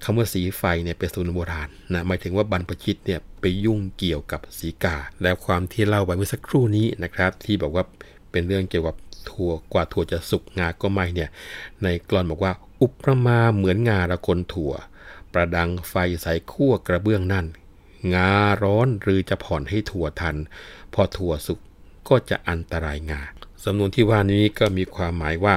[0.05, 7.85] คำว่าสีไฟเนี่ยเป็นสูนโบราณนะหมายถึงว่าบรรพชิตเนี่ยไปยุ่งเกี่ยวกับสีกา แล้วความที่เล่าไปเมื่อสักครู่นี้นะครับ ที่บอกว่า
[8.31, 8.97] เป็นเรื่องเกี่ยวกับ
[9.31, 11.31] ถั่วกว่าถั่วจะสุกงาก็ไม่เนี่ย
[11.83, 14.73] ในกลอนบอกว่าอุปมาเหมือนงาละคนถั่ว
[15.33, 17.47] ประดังไฟใส่ขั้วกระเบื้องนั่น
[18.15, 20.37] งาร้อนหรือจะผ่อนให้ถั่วทัน
[20.95, 21.59] พอถั่วสุก
[22.09, 23.23] ก็จะอันตรายงา
[23.65, 25.55] สำนวนที่ว่านี้ก็มีความหมายว่า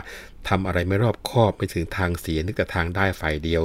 [0.48, 3.64] ทำอะไรไม่รอบคอบไปถึงทางเสียนึกแต่ทางได้ฝ่ายเดียว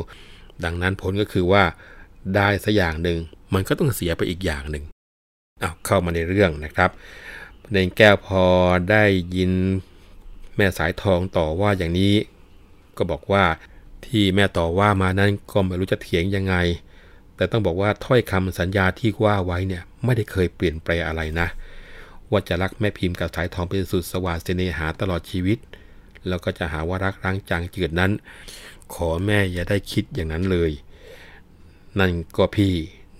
[0.65, 1.65] ดังนั้นผลก็คือว่า
[2.37, 3.19] ได้สักอย่างหนึ่ง
[3.55, 4.85] มันก็ต้องเสียไปอีกอย่างหนึ่ง
[5.61, 6.91] เอาเข้ามาในเรื่องนะครับ
[7.73, 8.45] ในแก้วพอ
[8.91, 9.05] ได้
[9.37, 9.53] ยิน
[10.57, 12.15] แม่สายทองต่อว่าอย่างนี้
[12.97, 13.45] ก็บอกว่า
[14.07, 16.55] ที่แม่ต่อว่ามานั้นก็ไม่รู้จะเถียงยังไง
[17.37, 21.49] แต่ต้องบอกว่าถ้อยคำสัญญาที่ว่าไว้เนี่ยไม่ได้เคยเปลี่ยนแปลงอะไรนะ
[22.31, 25.59] ว่าจะรักแม่พิมพ์กับสายทองเป็นสุดสวัสเสน่หาตลอดชีวิต
[26.29, 28.13] แล้วก็จะหาว่ารักร้างจางจืดนั้น
[28.95, 30.73] ขอแม่อย่าได้คิดอย่างนั้นเลย
[31.99, 32.75] นั่นก็พี่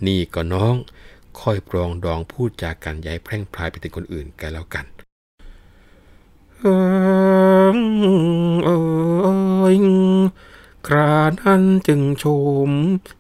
[0.07, 0.75] นี่ก็น้อง
[1.41, 4.87] ค่อยปรองดองพูดจากกันย้ายแพร่งพรายไปถึงคนอื่นกันแล้วกัน
[6.61, 8.69] เอ
[9.75, 9.77] ย
[10.87, 12.25] ครานั้นจึงช
[12.69, 12.71] ม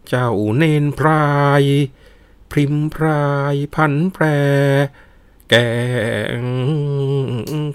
[0.08, 1.24] เจ้าเนนพรา
[1.60, 1.62] ย
[2.50, 4.24] พริมพรายพันแปร
[5.48, 5.54] แก
[6.42, 6.44] ง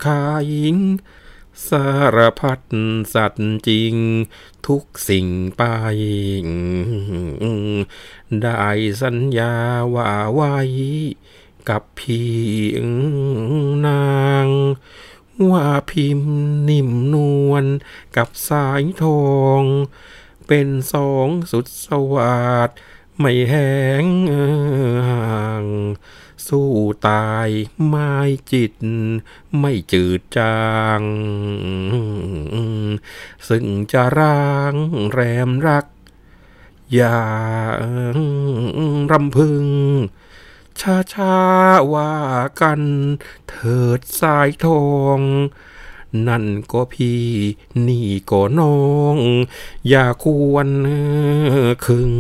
[0.04, 0.20] ขา
[0.54, 0.78] ยิง
[1.70, 2.60] สารพัด
[3.14, 3.96] สัตว์จริง
[4.68, 5.64] ทุกสิ่งไป
[8.42, 8.70] ได้
[9.02, 9.54] สัญญา
[9.96, 10.58] ว่าไว้
[11.70, 12.36] กับพี่
[13.88, 14.16] นา
[14.46, 14.48] ง
[15.52, 16.36] ว่าพิมพ์
[16.70, 17.16] นิ่มน
[17.50, 17.66] วล
[18.16, 19.26] กับสายทอ
[19.62, 19.64] ง
[20.48, 22.70] เป็นสองสุดสวัสด
[23.20, 24.06] ไม่แห้ง
[25.10, 25.66] ห่าง
[26.48, 26.72] สู้
[27.08, 27.50] ตาย
[27.88, 28.12] ไม่
[28.52, 28.74] จิต
[29.60, 30.60] ไม่จืดจา
[31.00, 31.02] ง
[33.48, 34.74] ซึ่งจะร้าง
[35.12, 35.86] แรมรัก
[36.94, 37.20] อย่า
[39.12, 39.66] รำพึง
[40.80, 41.38] ช้าช้า
[41.94, 42.14] ว่า
[42.62, 42.82] กัน
[43.50, 44.86] เถิดสายทอ
[45.18, 45.20] ง
[46.28, 47.26] นั่นก็พี่
[47.88, 48.78] นี่ก็น้อ
[49.16, 49.18] ง
[49.88, 50.68] อย่าควร
[51.86, 52.12] คึง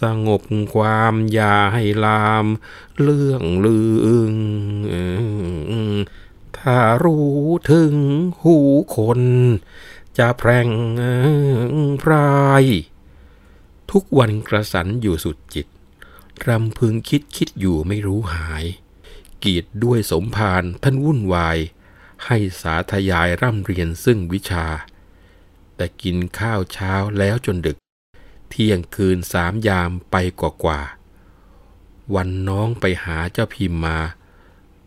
[0.00, 0.42] สงบ
[0.74, 2.46] ความอย่าให้ลาม
[3.00, 4.32] เรื่องลือง
[6.58, 7.38] ถ้ารู้
[7.70, 7.94] ถึง
[8.42, 8.56] หู
[8.96, 9.22] คน
[10.18, 10.68] จะแพร่ง
[12.02, 12.64] พราย
[13.90, 15.66] ทุกวันกระสันอยู่สุดจิต
[16.46, 18.64] รำพึงคิดคิดอยู่ไม่รู้หาย
[19.44, 21.58] กีดด้วยสมภารท่านวุ่นวาย
[22.26, 24.66] ให้สาธยายร่ำเรียนซึ่งวิชา
[25.76, 27.76] แต่กินข้าวเช้าแล้วจนดึก
[28.56, 30.80] เที่ยงคืนสามยามไปกว่ากว่า
[32.14, 33.98] วันน้องไปหาเจ้าพิมมา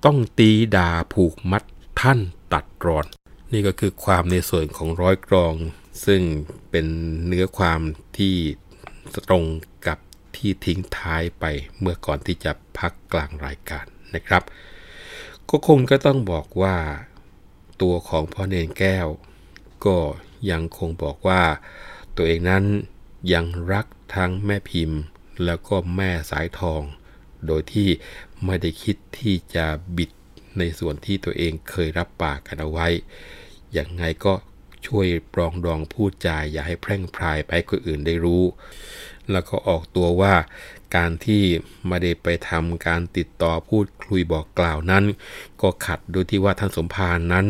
[0.05, 1.63] ต้องตีด่าผูกมัด
[2.01, 2.19] ท่าน
[2.53, 3.05] ตัดรอน
[3.53, 5.53] นี่ก็คือความในส่วนของร้อยกรอง
[6.05, 6.21] ซึ่ง
[6.69, 6.85] เป็น
[7.25, 7.79] เนื้อความ
[8.17, 8.35] ที่
[9.29, 9.43] ตรง
[9.87, 9.97] กับ
[10.35, 11.45] ที่ทิ้งท้ายไป
[11.79, 14.43] เมื่อก่อนที่จะพักกลางรายการนะครับ
[15.49, 16.75] ก็คงก็ต้องบอกว่า
[17.81, 19.07] ตัวของพ่อเนนแก้ว
[19.85, 19.97] ก็
[20.51, 21.41] ยังคงบอกว่า
[22.17, 22.63] ตัวเองนั้น
[23.33, 23.85] ยังรัก
[24.15, 24.99] ทั้งแม่พิมพ์
[25.45, 26.81] แล้วก็แม่สายทอง
[27.45, 27.89] โดยที่
[28.45, 29.65] ไม่ได้คิดที่จะ
[29.97, 30.11] บิด
[30.57, 32.87] ในส่วนที่ตัวเองเคยรับปากกันเอาไว้
[33.73, 34.33] อย่างไงก็
[34.87, 38.43] ช่วยปรองดองพูดจาอย่าให้แพร่งพรายไปคนอื่นได้รู้
[39.31, 40.33] แล้วก็ออกตัวว่า
[40.95, 41.43] การที่
[41.87, 45.03] ไม่ได้ไปทำการติดต่อพูดคุยบอกกล่าวนั้น
[45.61, 47.45] ก็ขัดโดยที่ว่าท่านสมภารนั้น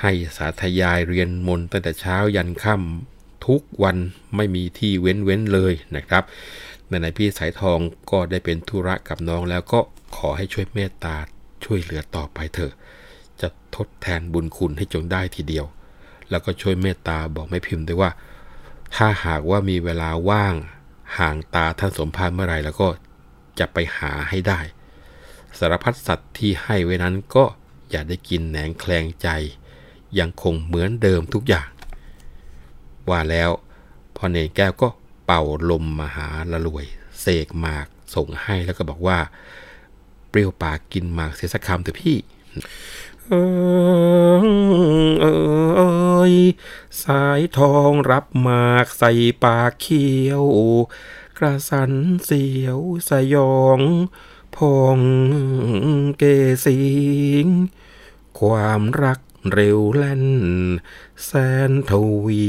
[0.00, 3.96] ให้สาธยายเรียนมนต์ตั้งแต่เช้ายันค่ำ ทุกวัน
[4.36, 6.24] ไม่มีที่เว้นเว้นเลยนะครับ
[6.88, 7.78] ในในพี่สายทอง
[8.10, 9.80] ก็ได้เป็นธุระกับน้องแล้วก็
[10.16, 11.16] ขอให้ช่วยเมตตา
[11.64, 12.72] ช่วยเหลือต่อไปเถอะ
[13.40, 15.66] จะทดแทนบุญคุณให้จงได้ทีเดียว
[16.30, 18.10] แล้วก็ช่วยเมตตาบอกไม่พิมพ์ด้วยว่า
[18.96, 20.54] ถ้าหากว่ามีเวลาว่าง
[21.18, 22.88] ห่างตาท่านสมภารเมื่อไรแล้วก็
[23.58, 24.60] จะไปหาให้ได้
[25.58, 27.44] สารพัดสัตว์ที่ให้ไว้นั้นก็
[27.90, 29.28] อย่าได้กินแหนงแคลงใจ
[30.18, 31.68] ยังคงเหมือนเดิมทุกอย่าง
[33.10, 33.50] ว่าแล้ว
[34.16, 34.88] พ่อเนนแก้วก็
[35.26, 36.86] เป่าลมมาหาละรวย
[37.20, 39.18] เสกหมากส่งให้แล้วก็บอกว่า
[40.28, 42.16] เปรี้ยวปากกินหมากเสียสักคำเถอะพี่
[43.26, 43.34] เอ
[44.42, 44.44] อ
[45.22, 45.82] เอ
[46.32, 46.34] ย
[47.02, 49.10] สายทองรับหมากใส่
[49.44, 50.44] ปากเขียว
[51.38, 51.92] กระสัน
[52.24, 52.78] เสียว
[53.10, 53.80] สยอง
[54.56, 54.98] พอง
[56.18, 56.24] เก
[56.64, 56.80] สิ
[57.44, 57.46] ง
[58.40, 59.20] ความรัก
[59.52, 60.24] เร็วแล่น
[61.24, 61.30] แส
[61.70, 61.92] นท
[62.24, 62.46] วี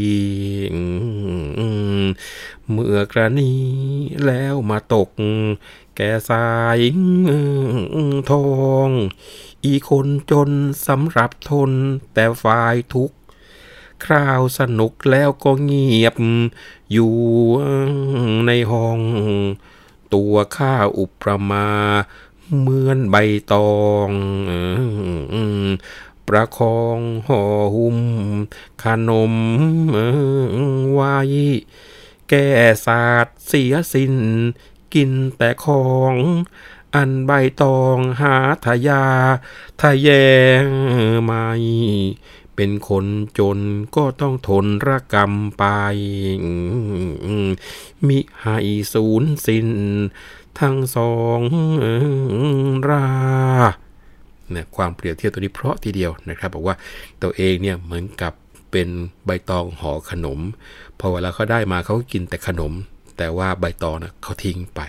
[2.71, 3.63] เมื่อกระนี้
[4.25, 5.09] แล้วมาตก
[5.95, 6.79] แก่สาย
[8.31, 8.49] ทอ
[8.87, 8.89] ง
[9.63, 10.49] อีคนจน
[10.87, 11.71] สำหรับทน
[12.13, 13.15] แต่ฝ่ายทุกข์
[14.05, 16.15] คราวสนุกแล้วก็เงียบ
[16.91, 17.15] อยู่
[18.47, 18.99] ในห้อง
[20.13, 21.67] ตัวข้าอุปมา
[22.59, 23.15] เหมือนใบ
[23.53, 23.71] ตอ
[24.07, 24.09] ง
[26.29, 27.43] ประคองห่อ
[27.75, 27.97] หุ้ม
[28.83, 29.33] ขนม
[30.93, 31.17] ไว้
[32.29, 32.47] แก้
[32.85, 34.15] ศาสตร์เสียสิน
[34.93, 36.13] กินแต่ของ
[36.95, 39.05] อันใบตองหาทยา
[39.81, 40.09] ทะแย
[40.63, 40.65] ง
[41.23, 41.45] ไม่
[42.55, 43.05] เป็นคน
[43.37, 43.59] จน
[43.95, 45.63] ก็ต้องทนระกรรมไป
[48.07, 48.57] มิให้
[48.93, 49.69] สูญสิ้น
[50.59, 51.41] ทั้งสอง
[52.89, 53.07] รา
[54.55, 56.75] นี่ยความเปรียบเทียบตัวนี้เพราะทีเดียวนะครับ บอกว่า
[57.23, 58.33] ตัวเองเนี่ยเหมือนกับ
[58.71, 58.89] เป็น
[59.25, 60.39] ใบตองห่อขนม
[60.99, 62.73] พอเวลาเขาได้มาเขาก็กินแต่ขนม
[63.17, 64.79] แต่ว่าใบตองนะเขาทิ้งไป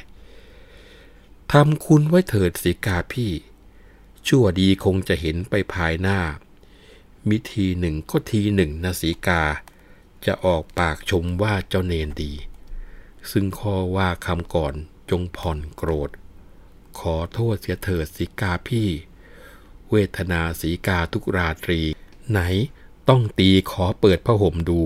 [1.53, 3.33] ทำคุณไว้เถิดสีกาพี่
[4.29, 6.19] ชั่วดีคงจะเห็นไปภายหน้า
[7.29, 9.43] มิทีหนึ่งก็ทีหนึ่งนะสีกา
[10.27, 12.33] จะออกปากชมว่าเจ้าเนนดี
[13.31, 14.75] ซึ่งข้อว่าคำก่อน
[15.11, 16.11] จงผ่อนโกรธ
[16.99, 18.89] ขอโทษเสียเถิดสีกาพี่
[19.91, 21.81] เวทนาสีกาทุกราตรี
[22.31, 22.39] ไหน
[23.09, 24.81] ต้องตีขอเปิดผ้าห่มดู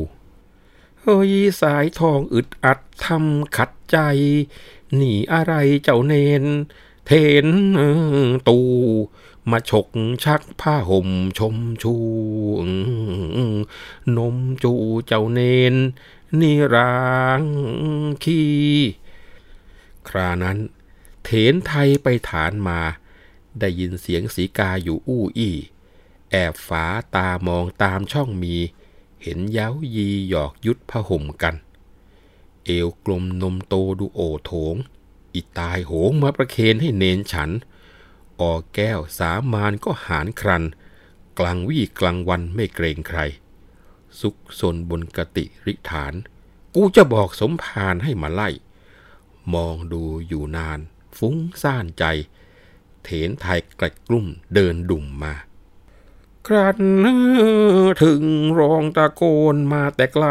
[1.00, 3.98] เฮ้ยสายทองอึดอัดทำขัดใจ
[4.94, 6.44] หนีอะไรเจ้าเนน
[7.06, 7.12] เท
[7.44, 7.46] น
[8.48, 8.58] ตู
[9.50, 9.88] มาฉก
[10.24, 11.94] ชักผ้าห่มชมชู
[14.16, 14.72] นมจู
[15.06, 15.40] เจ้าเน
[15.72, 15.74] น
[16.40, 17.42] นี่ราง
[18.24, 18.52] ขี้
[20.08, 20.58] ครานั้น
[21.24, 22.80] เถนไทยไปฐานมา
[23.60, 25.56] ได้ยินเสียงสีกาอยู่อู้อี้
[26.30, 26.84] แอบฝา
[27.16, 28.56] ตามองตามช่องมี
[29.22, 31.54] เห็นเย้ายีหยอกยุดผห่มกัน
[32.64, 34.74] เอวกลมนมโตดูโอโถง
[35.34, 37.50] อีตายโหงมาประเคนให้เนนฉัน
[38.40, 40.64] ออแก้วสามานก็หารครัน
[41.38, 43.20] กลางวี่กลางวันไม่เกรงใคร
[44.20, 46.14] สุกซนบนกติริฐาน
[46.74, 48.48] กูจะบอกสมภารให้มาไล่
[49.54, 50.80] มองดูอยู่นาน
[51.18, 52.04] ฟุ้งซ่านใจ
[53.04, 55.34] เถนไทยกระกลุ่มเดินดุ่มมา
[56.46, 56.78] ครัน
[58.02, 58.24] ถึง
[58.58, 59.22] ร้องตะโก
[59.54, 60.26] นมาแต่ไกล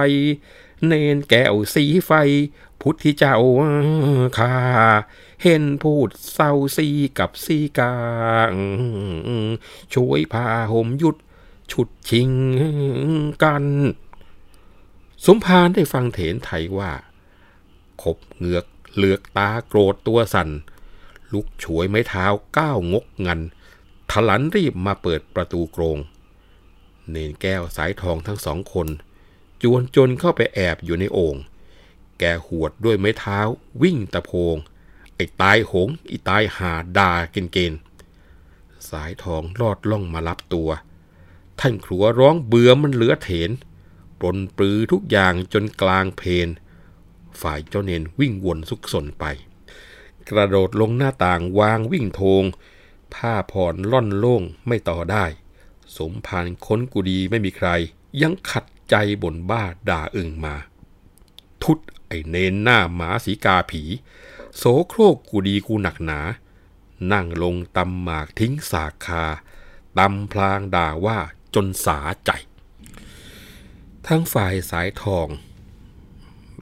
[0.86, 2.12] เนนแก้วสีไฟ
[2.82, 3.36] พุทธิเจ้า
[4.38, 4.56] ข้า
[5.44, 6.88] เห็นพูดเศร้าซี
[7.20, 7.94] กับซีกา
[9.94, 11.16] ช่วยพาห่มยุด
[11.72, 12.32] ฉุดชิง
[13.44, 13.66] กัน
[15.26, 16.92] สมภารได้ฟังเถนไทยว่า
[18.04, 20.50] ขบเหงือกเหลือกตาโกรธตัวสัน่น
[21.34, 22.26] ลุกฉวยไม้เท้า
[22.58, 23.40] ก้าวงกงัน
[24.12, 25.98] ทลันรีบมาเปิดประตูโกรง
[27.10, 28.88] เนนแก้วสายทองทั้งสองคน
[29.64, 31.36] จวนจนเข้าไปแอบอยู่ในโอ่ง
[32.20, 33.40] แกหวดด้วยไม้เท้า
[33.82, 34.56] วิ่งตะโพง
[35.16, 37.80] ไอ้ตายหงไอ้ตายหาดาเกณฑ์เกณฑ์
[38.90, 40.70] สายทองลอดล่องมารับตัว
[41.60, 43.52] ท่านครัวร้องเบื่อมันเหลือเถน
[44.20, 46.48] ปลนปลือทุกอย่างจนกลางเพน
[47.42, 49.26] ฝ่ายเจ้าเนนวิ่งวนซุกสนไป
[50.30, 52.44] กระโดดลงหน้าต่างวางวิ่งโทง
[53.14, 55.26] ผ้าผ่อนล่อนโล่งไม่ต่อได้
[55.98, 57.70] สมพานค้นกูดีไม่มีใคร
[58.22, 60.56] ยังขัดใจบ่นบ้าด่าอึ่งมา
[61.64, 63.84] ทุดไอเนนหน้าหมาสีกาผี
[64.58, 66.20] โสโครกกูดีกูหนักหนา
[67.12, 69.26] นั่งลงตำหมากทิ้งสากคา
[70.00, 71.20] ตำพลางด่าว่า
[71.56, 72.32] จนสาใจ
[74.08, 75.28] ทั้งฝ่ายสายทอง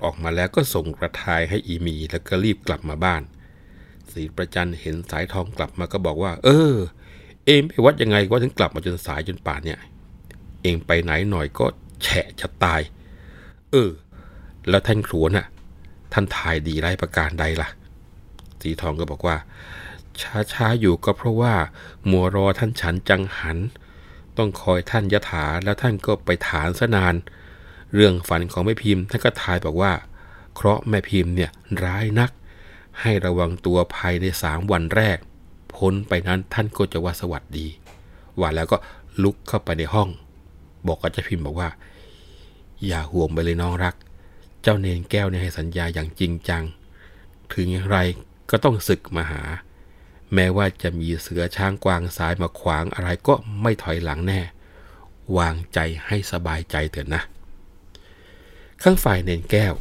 [0.04, 3.22] ออกมาแล้วก็ส่งกระทายให้อีมีแล้วก็รีบกลับมาบ้าน
[4.14, 6.76] ศรีประจันเห็นสายทองกลับมาก็บอกว่า เออ
[7.46, 9.80] เองไปวัดยังไงว่าถึงกลับมาจนสายจนป่านเนี่ย
[10.64, 11.66] เองไปไหนหน่อยก็
[12.04, 12.82] แฉะจะตาย
[13.72, 13.92] เออ
[14.70, 15.48] แล้วท่านครัวน่ะ
[16.14, 17.70] ท่านทายดีไรประการใดล่ะ
[18.62, 19.38] สีทองก็บอกว่า
[20.22, 21.54] ช้าช้าอยู่ก็เพราะว่า
[22.10, 23.58] มัวรอท่านฉันจังหัน
[24.38, 27.16] ต้องคอยท่านยะถาแล้วท่านก็ไปฐานซะนาน
[27.94, 29.92] เรื่องฝันของแม่พิมพ์ท่านก็ทายบอกว่า
[30.56, 31.52] เคราะห์แม่พิมพ์เนี่ย
[31.84, 32.32] ร้ายนัก
[33.02, 35.18] ให้ระวังตัวภายในสามวันแรก
[35.76, 37.68] พ้นไปนั้นท่านก็จะว่าสวัสดี
[38.40, 38.78] ว่าแล้วก็
[39.24, 40.10] ลุกเข้าไปในห้อง
[40.88, 41.70] บอกกับเจ้าพิมพ์บอกว่า
[42.86, 43.96] อย่าห่วงไปเลยน้องรัก
[44.62, 46.64] เจ้าเนนแก้วเนี่ยให้สัญญาอย่างจริงจัง
[47.54, 47.98] ถึงอย่างไร
[48.50, 49.42] ก็ต้องศึกมาหา
[50.34, 54.42] แม้ว่าจะมีเสือช้างกวางสายมาขวางอะไรก็ไม่ถอยหลังแน่
[55.38, 57.22] วางใจให้สบายใจเถอะนะ
[58.84, 59.74] ข้างฝ่ายเนนแก้ว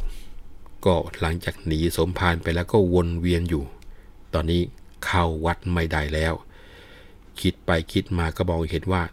[0.85, 3.63] ก็หลังจากหนีสมภารไปแล้วก็วนเวียนอยู่
[4.33, 4.61] ตอนนี้
[5.05, 6.33] เข้าวัดไม่ได้แล้ว
[7.39, 9.03] คิดไปคิดมาก็มองเห็นว่า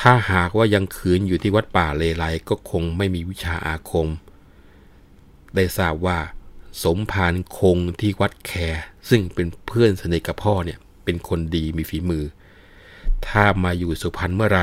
[0.00, 4.08] ถ้าหากว่ายังคืนอยู่ที่วัดป่าเลไลก็คงไม่มีวิชาอาคม
[5.54, 6.18] ได้ทราบว่า
[6.82, 12.24] สมภารคงที่วัดแคร์ซึ่งเป็นเพื่อนสนิทกับพ่อเนี่ย เป็นคนดีมีฝีมือ
[13.28, 14.60] ถ้ามาอยู่สุพรรณเมื่อไร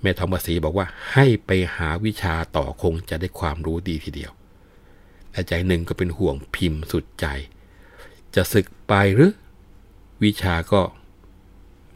[0.00, 4.32] แม่ทองประสีบอกว่าให้ไปหาวิชาต่อคงจะได้ความรู้ดีทีเดียว
[5.38, 7.26] แต่ใจหนึ่งก็เป็นห่วงพิมพ์สุดใจ
[8.34, 9.32] จะศึกไปหรือ
[10.22, 10.82] วิชาก็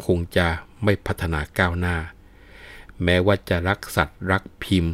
[0.06, 0.46] คงจะ
[0.84, 1.96] ไม่พัฒนาก้าวหน้า
[3.04, 4.92] แม้ว่าจะรักสัตว์รักพิมพ์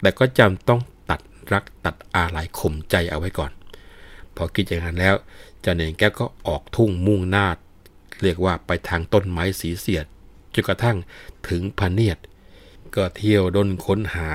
[0.00, 1.20] แต่ก็จำต้องตัด
[1.52, 3.52] รักตัดอาลัยข่มใจเอาไว้ก่อน
[4.36, 5.14] พอคิดอย่างนั้นแล้ว
[5.60, 7.46] เจ้าเนงแก้วก็ออกทุ่งมุ่งหน้า
[8.22, 10.06] เรียกว่าไปทางต้นไม้สีเสียด
[10.54, 10.96] จนกระทั่ง
[11.48, 12.18] ถึงพะเนียด
[12.96, 14.28] ก็เที่ยวดนค้นหา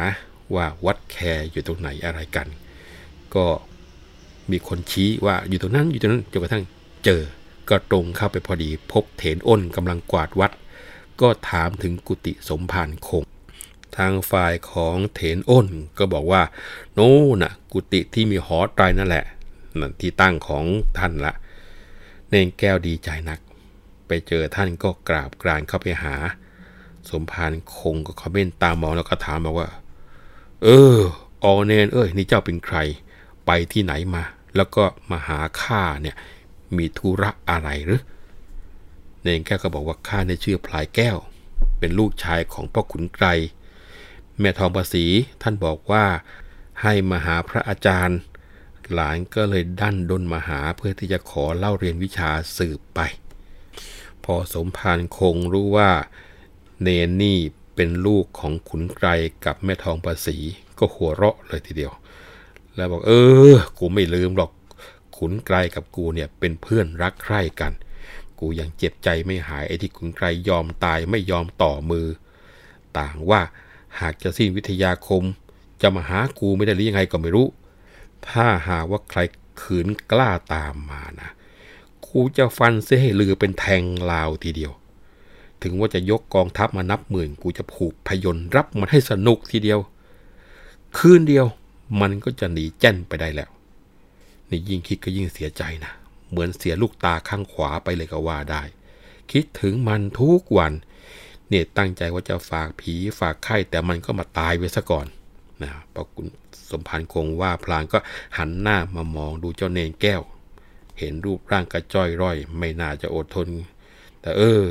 [0.56, 1.18] ว่าวัดแค
[1.52, 2.50] อยู่ตรงไหนอะไรกัน
[3.36, 3.46] ก็
[4.52, 6.64] มีคนชี้ว่าอยู่ตรงนั้นอยู่ตรงนั้นจนกระทั่ง
[7.06, 7.22] เจอ
[7.70, 10.52] ก็ตรงเข้าไปพอดี พบเถนอ้นกำลังกวาดวัด
[11.22, 13.24] ก็ถามถึงกุฏิสมภารคง
[13.98, 15.68] ทางฝ่ายของเถนอ้น
[15.98, 16.44] ก็บอกว่า
[16.94, 19.26] โน่น่ะกุฏิที่มีหอไตรนั่นแหละ
[19.80, 20.64] นั่นที่ตั้งของ
[20.98, 21.34] ท่านละ
[22.30, 23.40] เนงแก้วดีใจนัก
[24.08, 26.16] ไปเจอท่านก็กราบกรานเข้าไปหา
[27.10, 29.70] สมภารคงก็คอมเมนต์ตามมองแล้วก็ถามบอกว่า
[30.64, 30.68] เอ
[30.98, 31.00] อ
[31.44, 32.78] ออเนนเอ้ยนี่เจ้าเป็นใคร
[33.46, 34.24] ไปที่ไหนมา
[34.56, 36.16] แล้วก็มาหาข้าเนี่ย
[36.78, 38.02] มีธุระอะไรหรือ
[39.22, 41.18] เนงแก้วก็บอกว่าข้าในชื่อพลายแก้ว
[41.80, 43.28] เป็นลูกชายของพ่อขุนไกร
[44.40, 45.06] แม่ทองประสี
[45.42, 46.06] ท่านบอกว่า
[46.82, 48.20] ให้มาหาพระอาจารย์
[48.94, 53.00] หลานก็เลยดันดนมาหาเพื่อที่จะขอเล่าเรียนวิชาสืบไป
[54.24, 55.92] พอสมภารคงรู้ว่า
[56.82, 57.40] เนนนี่
[57.76, 59.08] เป็นลูกของขุนไกร
[59.46, 60.38] กับแม่ทองประสี
[60.80, 61.94] ก็หัวเราะเลยทีเดียว
[62.76, 63.12] แล้วบอกเอ
[63.52, 64.52] อ กูไม่ลืมหรอก
[65.18, 67.72] ขุนไกรกับกูเนี่ยเป็นเพื่อนรักใคร่กัน
[68.40, 72.08] กูยังเจ็บใจไม่หายไอ้ที่ขุนไกรยอมตายไม่ยอมต่อมือ
[73.00, 73.42] ต่างว่า
[74.00, 75.24] หากจะสิ้นวิทยาคม
[75.82, 77.48] จะมาหากูไม่ได้หรือยังไงก็ไม่รู้
[78.30, 79.20] ถ้าหากว่าใคร
[79.62, 81.30] ขืนกล้าตามมานะ
[82.08, 84.72] กูจะฟันเสียให้ลือเป็นแทงลาวทีเดียว
[85.62, 89.80] ถึงว่าจะยกกองทัพมานับหมื่น กูจะผูกพยนต์รับมันให้สนุกทีเดียว
[90.98, 91.46] คืนเดียว
[92.02, 93.52] มันก็จะหนีแจ้นไปได้แล้ว
[94.50, 95.94] นี่ยิ่งคิดก็ยิ่งเสียใจนะ
[96.30, 98.64] เหมือนเสียลูกตาข้างขวาไปเลยก็ว่าได้
[99.32, 100.74] คิดถึงมันทุกวัน
[101.50, 105.08] เนี่ยตั้งใจว่าจะฝากผีฝากไข้แต่มันก็มาตายไว้ซะก่อน
[105.62, 106.28] นะพอคุณ
[106.72, 108.00] สมพันธ์คงว่าพลางก็
[108.38, 110.22] หันหน้ามามองดูเจ้าเนนแก้ว
[111.00, 113.48] เห็นรูปร่างกระจ้อยร่อย ไม่น่าจะอดทน
[114.22, 114.64] แต่เออ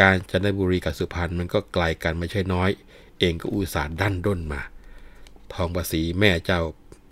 [0.00, 2.70] การจันทบุรีกับสุพรรณมันก็ไกลกันไม่ใช่น้อย
[3.18, 4.60] เองก็อุตส่าห์ดันด้นมา
[5.54, 6.60] ทองประสีแม่เจ้า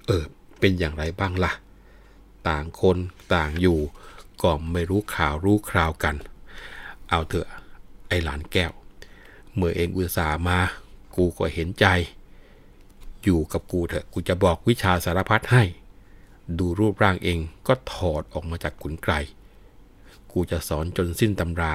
[0.07, 0.25] เออ
[0.61, 1.53] เป็นอย่างไรบ้างล่ะ
[2.49, 2.97] ต่างคน
[3.35, 3.81] ต่างอยู่
[4.43, 6.17] ก็ไม่รู้ข่าวรู้คราวกัน
[7.09, 7.49] เอาเถอะ
[8.09, 8.73] ไอหลานแก้ว
[9.55, 10.59] เมื่อเองอุตส่าห์มา
[11.17, 11.87] กูก็เห็นใจ
[13.25, 15.65] อยู่กับกูเถอะ กูจะบอกวิชาสารพัดให้
[16.59, 19.13] ดูรูปร่างเองก็ถอดออกมาจากขุนไกร
[20.33, 21.75] กูจะสอนจนสิ้นตำรา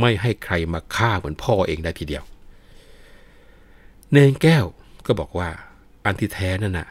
[0.00, 2.24] ไม่ให้ใครมาฆ่าเหมือนพ่อเองได้ทีเดียว
[4.10, 4.64] เนนแก้ว
[5.06, 5.48] ก็บอกว่า
[6.08, 6.88] อันที่แท้นั่นน่ะ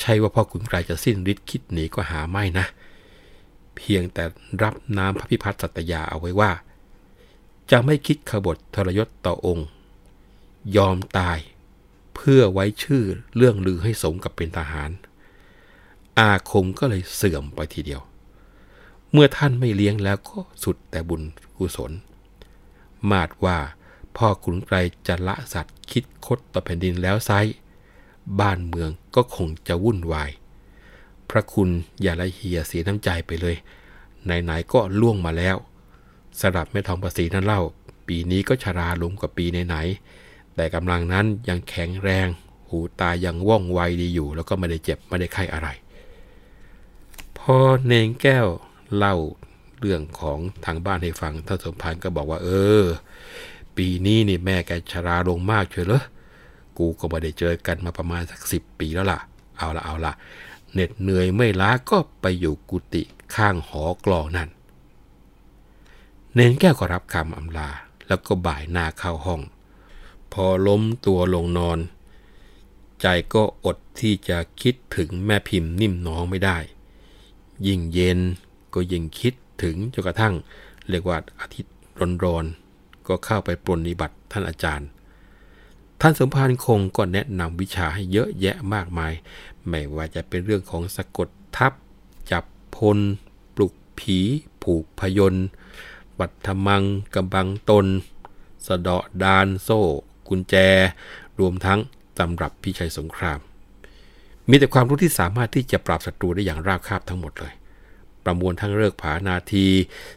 [0.00, 2.66] ใช่ว่าพ่อขุนไกรจะสิ้นฤทธิ์คิดหนีก็หาไม่นะ
[3.76, 4.24] เพียงแต่
[4.62, 6.50] รับน้ำพระพิพัฒน์สัตยาเอาไว้ว่า
[7.70, 9.68] จะไม่คิดขบฏทรยศต่อองค์
[10.76, 11.38] ยอมตาย
[12.14, 13.02] เพื่อไว้ชื่อ
[13.36, 14.90] เรื่องลือให้สมกับเป็นทหาร
[16.18, 18.02] อาคมก็เลยเสื่อมไปทีเดียว
[19.12, 21.22] เมื่อท่านไม่เลี้ยงแล้วก็สุดแต่บุญ
[21.56, 21.92] กุศล
[23.10, 23.58] มาดว่า
[24.16, 24.76] พ่อขุนไกร
[25.06, 27.30] จะละสัตว์คิดคดต่อแผ่นดินแล้วไซ
[28.40, 30.30] บ้านเมืองก็คงจะวุ่นวาย
[31.30, 31.68] พระคุณ
[32.02, 33.56] อย่าละเหียเสียน้ำใจไปเลย
[34.24, 35.56] ไหนๆก็ล่วงมาแล้ว
[36.40, 37.62] สำหรับแม่ทองประสีนั้นเล่า
[38.08, 42.28] ปีนี้ก็ชราลงกว่าปีไหนๆแต่กำลังนั้นยังแข็งแรง
[42.68, 45.68] หูตายังว่องไวดีอยู่ แล้วก็ไม่ได้เจ็บไม่ได้ไข้อะไร
[47.38, 47.56] พอ
[47.86, 48.46] เนงแก้ว
[48.96, 49.16] เล่า
[49.78, 52.48] เรื่องของทางบ้านให้ฟังท่านสมพันธ์ก็บอกว่า เอ
[52.82, 52.84] อ
[53.76, 56.02] ปีนี้นี่แม่แกชราลงมากเชียวเหรอ
[56.80, 59.20] กูก็ไม่ได้เจอกันมาประมาณสักสิบปีแล้วล่ะ
[59.58, 60.12] เอาละเอาละ
[60.72, 63.02] เหน็ดเหนื่อยไม่ล้าก็ไปอยู่กุฏิ
[63.34, 64.48] ข้างหอกลองนั่น
[66.34, 67.70] เน้นแก้วก็รับคำอำลา
[68.06, 69.40] แล้วก็บ่ายหน้าเข้าห้อง
[70.32, 71.78] พอล้มตัวลงนอน
[73.00, 76.58] ใจก็อดที่จะคิดถึงแม่พิมพ์นิ่มน้องไม่ได้
[77.66, 78.18] ยิ่งเย็น
[78.74, 80.34] ก็ยิ่งคิดถึงจนกระทั่ง
[80.88, 81.74] เรียกว่าอาทิตย์
[82.24, 84.88] ร้อนๆก็เข้าไปปรนนิบัติท่านอาจารย์
[86.02, 89.12] ท่านสมภารคงก็แนะนำวิชาให้เยอะแยะมากมาย
[89.68, 91.72] ไม่ว่าจะเป็นเรื่องของสะกดทับ
[92.30, 92.44] จับ
[92.76, 92.98] พล
[93.54, 94.18] ปลุกผี
[94.62, 95.46] ผูกพยนต์
[96.18, 96.82] บัตมัง
[97.14, 97.86] กำบังตน
[98.66, 99.80] สะเดาะดานโซ่
[100.28, 100.54] กุญแจ
[101.40, 101.78] รวมทั้ง
[102.18, 103.38] ตำรับพิชัยสงคราม
[104.48, 107.54] มีแต่ความรู้ที่สามารถที่จะปราบศัตรูได้อย่างราบคาบทั้งหมดเลย
[108.24, 109.66] ประมวลทั้งเลิกผานาที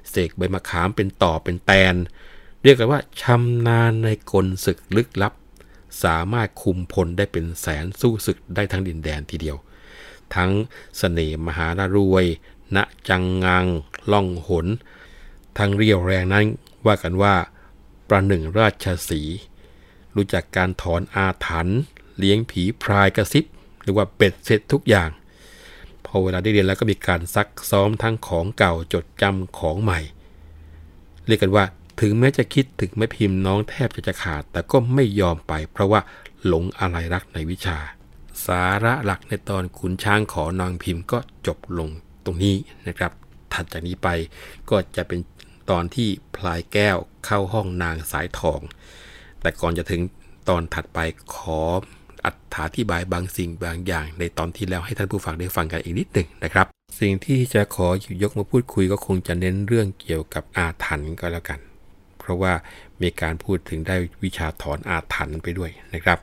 [0.09, 1.95] เสกใบมะขามเป็นต่อเป็นแตน
[2.63, 5.33] เรียกกันว่าชำนาญในกลศึกลึกลับ
[6.03, 9.57] สามารถคุมพลได้เป็นแสนสู้ศึกได้ทั้งดินแดนทีเดียว
[10.35, 10.55] ทั้งส
[10.97, 12.25] เสน่ห์มหานารวย
[12.75, 12.77] ณ
[13.09, 13.65] จังงัง
[14.11, 14.67] ล่องหน
[15.57, 16.45] ทั้งเรียวแรงนั้น
[16.85, 17.35] ว่ากันว่า
[18.09, 19.21] ประหนึ่งราชสี
[20.15, 21.79] รู้จักการถอนอาถรรพ์
[22.17, 23.45] เลี้ยงผีพรายกระซิบ
[23.83, 25.09] หรือว่าเป็ดเสร็จทุกอย่าง
[26.05, 29.99] พอเวลาได้เรียนแล้วก็มีการซักซ้อมทั้งของเก่าจดจำของใหม่
[31.27, 31.65] เรียกกันว่า
[32.01, 36.01] ถึงแม้จะคิดถึงแม่พิมพ์น้องแทบจะจะขาด แต่ก็ไม่ยอมไปเพราะว่า
[36.45, 37.77] หลงอะไรรักในวิชา
[38.45, 41.89] สาระหลักในตอนขุนช้างขอนางพิมพ์ก็จบลง
[42.25, 42.55] ตรงนี้
[42.87, 43.11] นะครับ
[43.53, 44.07] ถัดจากนี้ไป
[44.69, 45.19] ก็จะเป็น
[45.69, 48.61] ตอนที่พลายแก้วเข้าห้องนางสายทอง
[49.41, 50.01] แต่ก่อนจะถึง
[50.49, 50.99] ตอนถัดไป
[51.35, 51.61] ขอ
[52.65, 56.67] อธิบายบางสิ่งบางอย่าง ในตอนที่แล้วให้ท่านผู้ฟังได้ฟังกันอีกนิดหนึ่งนะครับ
[56.99, 61.59] สิ่งที่จะขอหยิบยกมาพูดคุยก็คงจะเน้นเรื่องเกี่ยวกับอาถรรพ์ก็แล้วกัน
[62.23, 62.53] เพราะว่า
[63.01, 66.19] มีการพูดถึงได้วิชาถอนอาถรรพ์ไปด้วยนะครับ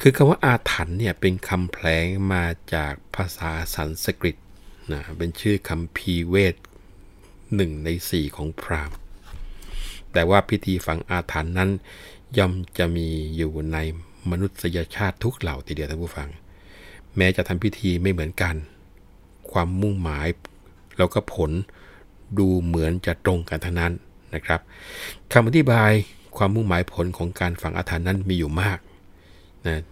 [0.00, 2.44] คือคำว่าอาถรรพ์เนี่ยเป็นคำแผลงมา
[2.74, 4.36] จากภาษาสันสกฤต
[4.92, 6.54] นะเป็นชื่อคำพีเวท
[7.54, 8.96] หนึ่งในสี่ของพราหมณ์
[10.12, 11.70] แต่ว่าพิธีฝังอาถรรพ์นั้น
[12.38, 13.78] ย่อมจะมีอยู่ใน
[14.30, 16.28] มนุษยชาติทุกเหล่าทีเดียวท่านผู้ฟัง
[17.16, 18.54] แม้จะทำพิธีไม่เหมือนกัน
[19.50, 20.28] ความมุ่งหมาย
[20.96, 21.50] แล้วก็ผล
[22.38, 23.92] ดูเหมือนจะตรงกันทั้งนั้น
[24.34, 24.60] นะครับ
[25.32, 25.90] คำอธิบาย
[26.36, 28.78] ความมุ่งหมายผลของการฝังอาถรรพ์นั้นมีอยู่มาก
[29.66, 29.82] นะ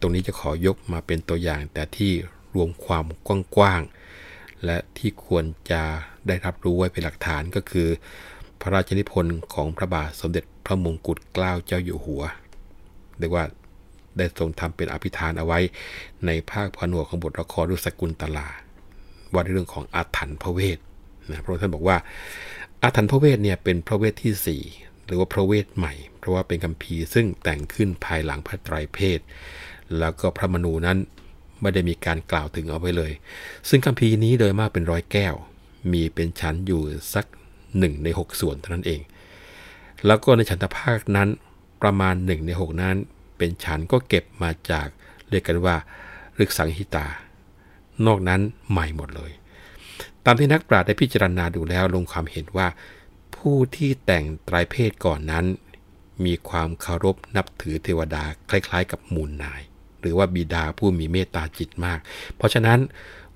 [0.00, 2.12] ตรงนี้จะขอยกมาเป็นตัวอย่าง แต่ที่
[2.54, 3.04] รวมความ
[3.56, 5.82] กว้างๆและที่ควรจะ
[6.26, 7.88] ได้รับรู้ไว้เป็นหลักฐานก็คือ
[8.60, 12.22] พระราชนิพนธ์ของพระบาทสมเด็จพระมงกุฎเกล้าเจ้าอยู่หัว
[13.18, 13.44] เรียกว่า
[14.16, 15.58] ได้ทรงทำเป็นอภิธานเอาไว้
[16.26, 18.48] ในภาคผนวกของบทละครรุสกุลตลา
[19.32, 20.78] ว่าในเรื่องของอาถรรพ์พระเวท
[21.28, 21.96] นะพระท่านบอกว่า
[22.82, 29.20] อาถรรพ์พระเวทเนี่ยเป็นพระเวทที่ 4 หรือว่าพระเวทใหม่ เพราะว่าเป็นคำพีซึ่งแต่งขึ้นภายหลังพระไตรเพศ
[29.98, 30.98] แล้วก็พระมนูนั้น
[31.60, 33.12] ไม่ได้มีการกล่าวถึงเอาไว้เลย
[33.68, 35.34] ซึ่งคำพีนี้โดยมากเป็นร้อยแก้ว
[35.92, 36.82] มีเป็นชั้นอยู่
[37.14, 37.26] สัก
[37.78, 39.00] หนึ่งใน 6 ส่วนเท่านั้นเอง
[40.06, 41.28] แล้วก็ในฉันทภาคนั้น
[41.82, 42.96] ประมาณ 1 ใน 6 นั้น
[43.38, 44.86] เป็นฉันก็เก็บมาจาก
[45.30, 45.76] เรียกกันว่า
[46.42, 47.06] ฤกษังหิตา
[48.06, 49.32] นอกนั้นใหม่หมดเลย
[50.26, 52.68] ตามที่นักปราชญ์ได้พิจารณาดูแล้วลงความเห็นว่า
[53.36, 55.44] ผู้ที่แต่งไตรเพศก่อนนั้น
[56.24, 59.62] มีความเคารพนับถือเทวดาคล้ายๆ กับมูลนาย
[60.00, 61.98] หรือว่าบิดาผู้มีเมตตาจิตมาก
[62.36, 62.78] เพราะฉะนั้น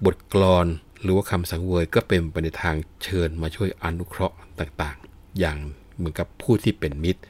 [0.05, 0.66] บทกลอน
[1.03, 5.59] หรือว่าคำสังเวยก็เป็นไปในทางเชิญมาช่วยอนุเคราะห์ต่างๆ อย่าง
[5.97, 7.20] เหมือนกับผู้ที่เป็นมิตร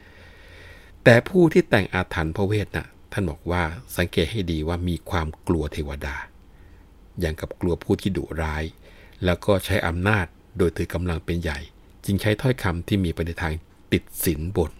[1.03, 3.63] แต่ผู้ที่แต่งอาถรรพ์พระเวทนะ่ะท่านบอกว่า
[3.97, 6.15] สังเกตให้ดีว่ามีความกลัวเทวดา
[7.19, 8.63] อย่างกับกลัวผู้ที่ดุร้าย
[9.25, 10.25] แล้วก็ใช้อำนาจ
[10.57, 11.59] โดยถือกำลังเป็นใหญ่
[12.05, 13.53] จึงใช้ถ้อยคำที่มีไปในทาง
[13.91, 14.71] ติดสินบน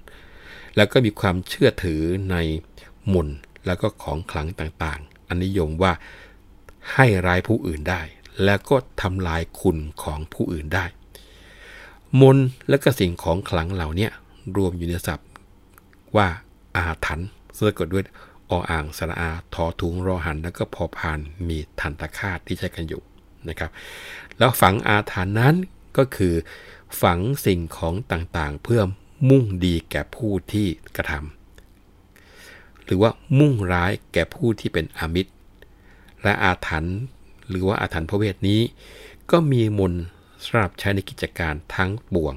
[0.75, 2.35] แล้วก็มีความเชื่อถือใน
[3.13, 3.27] มน
[3.65, 5.93] แล้วก็ของขลังต่างๆ อันนิยมว่า
[6.93, 8.01] ให้ร้ายผู้อื่นได้
[8.43, 10.85] แล้วก็ทำลายคุณของผู้อื่นได้
[12.21, 12.37] มน
[12.69, 14.09] และก็สิ่งของขลังเหล่านี้
[14.57, 15.27] รวมอยู่ในศัพท์
[16.15, 16.27] ว่า
[16.75, 18.03] อาถรรพ์สะกดด้วย
[18.49, 23.01] ออ่างสระอาทอถุงรอหันแล้วก็พอพานมีทันตคาตที่ใช้กันอยู่
[23.49, 23.71] นะครับ
[24.37, 25.55] แล้วฝังอาถรรพ์นั้น
[25.97, 26.33] ก็คือ
[27.01, 28.81] ฝังสิ่งของต่างๆ เพื่อ
[29.29, 35.33] มุ่งดีแก่ผู้ที่กระทำหรือว่ามุ่งร้ายแก่ผู้ที่เป็นอมิตร
[36.23, 36.97] และอาถรรพ์
[37.49, 38.61] หรือว่าอาถรรพ์พระเวทนี้
[39.31, 39.93] ก็มีมน
[40.43, 42.33] สำหรับใช้ในกิจการทั้งปวง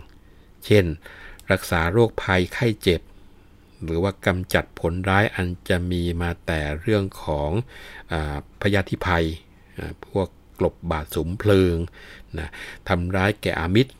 [0.64, 0.84] เช่น
[1.52, 3.00] รักษาโรคภัยไข้เจ็บ
[3.82, 7.50] หรือว่ากำจัดผลร้ายอันจะมีมาแต่เรื่องของ
[8.12, 8.14] อ
[8.62, 9.26] พยาธิภัย
[10.06, 10.28] พวก
[10.58, 11.76] กลบบาดสมเพลิง
[12.38, 12.48] นะ
[12.88, 13.92] ทำร้ายแก่อามิตร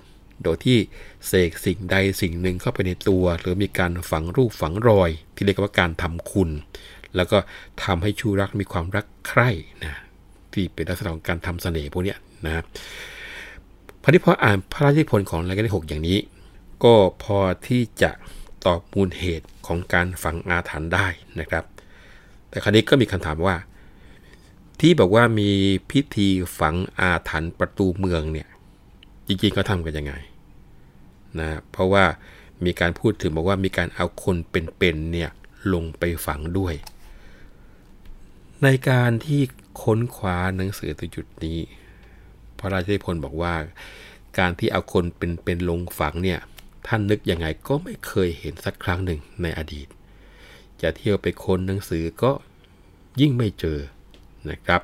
[0.43, 0.79] โดยที่
[1.27, 6.51] เสกสิ่งใดสิ่งหนึ่งเข้าไปในตัว หรือมีการฝังรูปฝังรอย ที่เรียกว่าการทำคุณ
[7.17, 7.39] แล้วก็
[7.85, 9.51] ทำให้ชูรักมีความรักใคร่
[9.85, 9.95] นะ
[10.53, 12.15] ที่เป็นลักษณะของการทำเสน่ห์พวกนี้
[12.47, 12.63] นะ
[14.03, 16.19] พอที่พออ่านพระราชนิพนธ์ของรายการที่6อย่างนี้
[16.85, 18.11] ก็พอที่จะ
[18.67, 21.07] ตอบมูลเหตุของการฝังอาถรรพ์ได้
[21.41, 21.65] นะครับ
[22.49, 23.57] แต่คราวนี้ก็มีคำถามว่า
[24.81, 25.51] ที่บอกว่ามี
[25.91, 28.49] พิธีฝังอาถรรพ์ประตูเมืองเนี่ย
[29.27, 30.15] จริงๆเขาทำกันยังไง
[31.39, 32.05] นะ เพราะว่า
[32.65, 35.31] มีการพูดถึงบอกว่ามีการเอาคนเป็นๆเนี่ย
[35.73, 36.75] ลงไปฝังด้วย
[38.63, 39.41] ในการที่
[39.83, 41.59] ค้นคว้าหนังสือตัวจุดนี้
[42.59, 43.55] พระราชนิพนบอกว่า
[44.39, 46.41] การที่เอาคนเป็นๆลงฝังเนี่ย
[46.87, 49.89] ท่านนึกยังไงก็ไม่เคยเห็นสักครั้งหนึ่งในอดีต
[50.83, 52.33] จะเที่ยวไปค้นหนังสือก็
[53.21, 53.79] ยิ่งไม่เจอ
[54.51, 54.83] นะครับ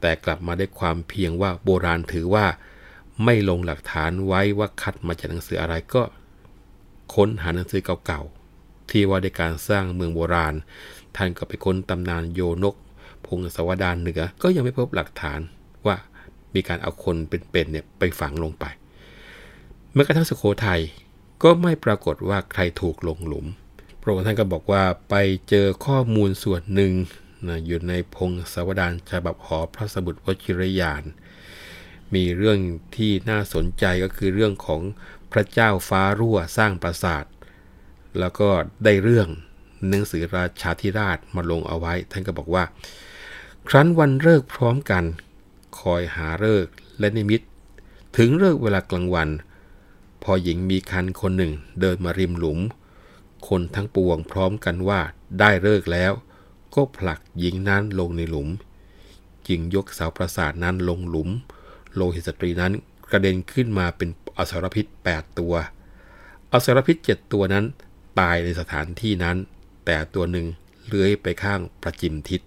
[0.00, 2.46] แต่กลับมาได้ความเพียงว่าโบราณถือว่า
[3.24, 6.02] ไม่ลงหลักฐานไว้ว่าคัดมาจากหนังสืออะไรก็
[7.14, 10.54] ค้นหาหนังสือเก่าๆ ที่ว่าในการสร้างเมืองโบราณ
[11.16, 12.74] ท่านก็ไปค้นตำนานโยนก
[13.26, 15.40] พงศวดานเหนือ ก็ยังไม่พบหลักฐาน
[15.86, 15.96] ว่า
[16.54, 18.64] มีการเอาคนเป็นๆเนี่ยไปฝังลงไป
[19.92, 20.80] เมื่อกระทั่งสุโขทัย
[21.42, 23.46] ก็ไม่ปรากฏว่าใครถูกลงหลุม
[24.00, 25.14] พระองค์ท่านก็บอกว่าไป
[25.48, 26.92] เจอข้อมูลส่วนหนึ่ง
[27.46, 31.04] นะอยู่ในพงศาวดารฉบับหอพระสมุดวชิรยาน
[32.14, 32.58] มีเรื่อง
[32.96, 34.80] ที่น่าสนใจก็คือเรื่องของ
[35.32, 37.24] พระเจ้าฟ้ารั่วสร้างปราสาท
[38.18, 38.48] แล้วก็
[38.84, 39.28] ได้เรื่อง
[39.88, 42.64] หนังสือราชาธิราชมาลงเอาไว้ ท่านก็บอกว่า
[43.68, 45.04] ครั้นวันเลิกพร้อมกัน
[45.80, 46.66] คอยหาเลิก
[46.98, 47.40] และนิมิต
[48.16, 49.28] ถึงเลิกเวลากลางวัน
[50.22, 52.58] พอหญิงมีคันคนหนึ่งเดินมาริมหลุม
[53.48, 55.00] คนทั้งปวงพร้อมกันว่า
[55.38, 56.12] ได้เลิกแล้ว
[56.76, 58.48] ก็ผลักหญิงนั้นลงในหลุม
[59.48, 61.28] จึงยกเสาปราสาทนั้นลงหลุม
[61.94, 62.72] โลหิตสตรีนั้น
[63.10, 64.08] กระเด็นขึ้นมาเป็น
[64.38, 65.54] อสรพิษ 8 ตัว
[66.52, 67.64] อสรพิษ 7 ตัวนั้น
[68.20, 69.36] ตายในสถานที่นั้น
[69.86, 70.46] แต่ตัวหนึ่ง
[70.86, 72.40] เลื้อยไปข้างประจิมทิศ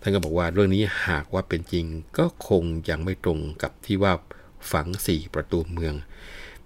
[0.00, 1.86] ท่านก็บอกว่าเรื่องนี้หากว่าเป็นจริง
[2.18, 4.12] ก็คงยังไม่ตรงกับที่ว่า
[4.72, 5.94] ฝังสี่ประตูเมือง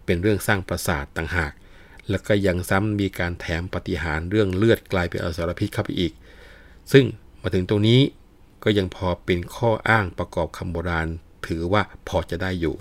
[0.05, 1.53] เป็นเรื่องสร้างปราสาทต่างหาก
[2.11, 6.12] แล้วก็ยังซ้ำมีการแถมปฏิหารเรื่องเลือดกลายเป็นอสรพิษเข้าไปอีก
[6.93, 7.05] ซึ่ง
[7.43, 8.01] มาถึงตรงนี้
[8.64, 11.09] ก็ยังพอเป็นข้ออ้างประกอบคำโบราณ
[11.47, 12.76] ถือว่าพอจะได้อยู่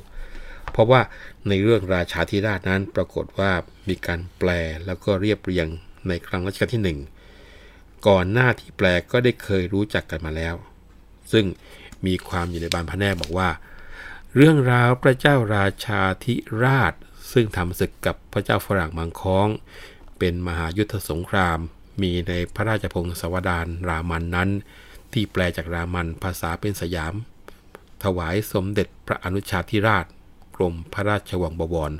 [0.72, 1.02] เพราะว่า
[1.48, 3.52] ในเรื่องราชาธิราชนั้นปรากฏว่า
[3.90, 4.50] มีการแปล
[4.86, 5.68] แล้วก็เรียบเรียง
[6.08, 6.98] ในครั้งรัชกาลที่
[7.48, 10.56] 1ก่อนหน้าที่แปลก็ได้เคยรู้จักกันมาแล้ว
[11.32, 11.46] ซึ่ง
[12.06, 13.50] มีความอยู่ในบานพระแน่บอกว่า
[14.36, 16.94] เรื่องราวพระเจ้าราชาธิราช
[17.32, 19.48] ซึ่งทำศึกกับพระเจ้าฝรั่งมังค้อง
[20.20, 21.60] เป็นมหายุทธสงคราม
[22.02, 24.50] มีในพระราชพงศาวดารรามันนั้น
[25.14, 27.14] ที่แปลจากรามันภาษาเป็นสยาม
[28.04, 30.06] ถวายสมเด็จพระอนุชาธิราช
[30.56, 31.92] กรมพระราชวังบวร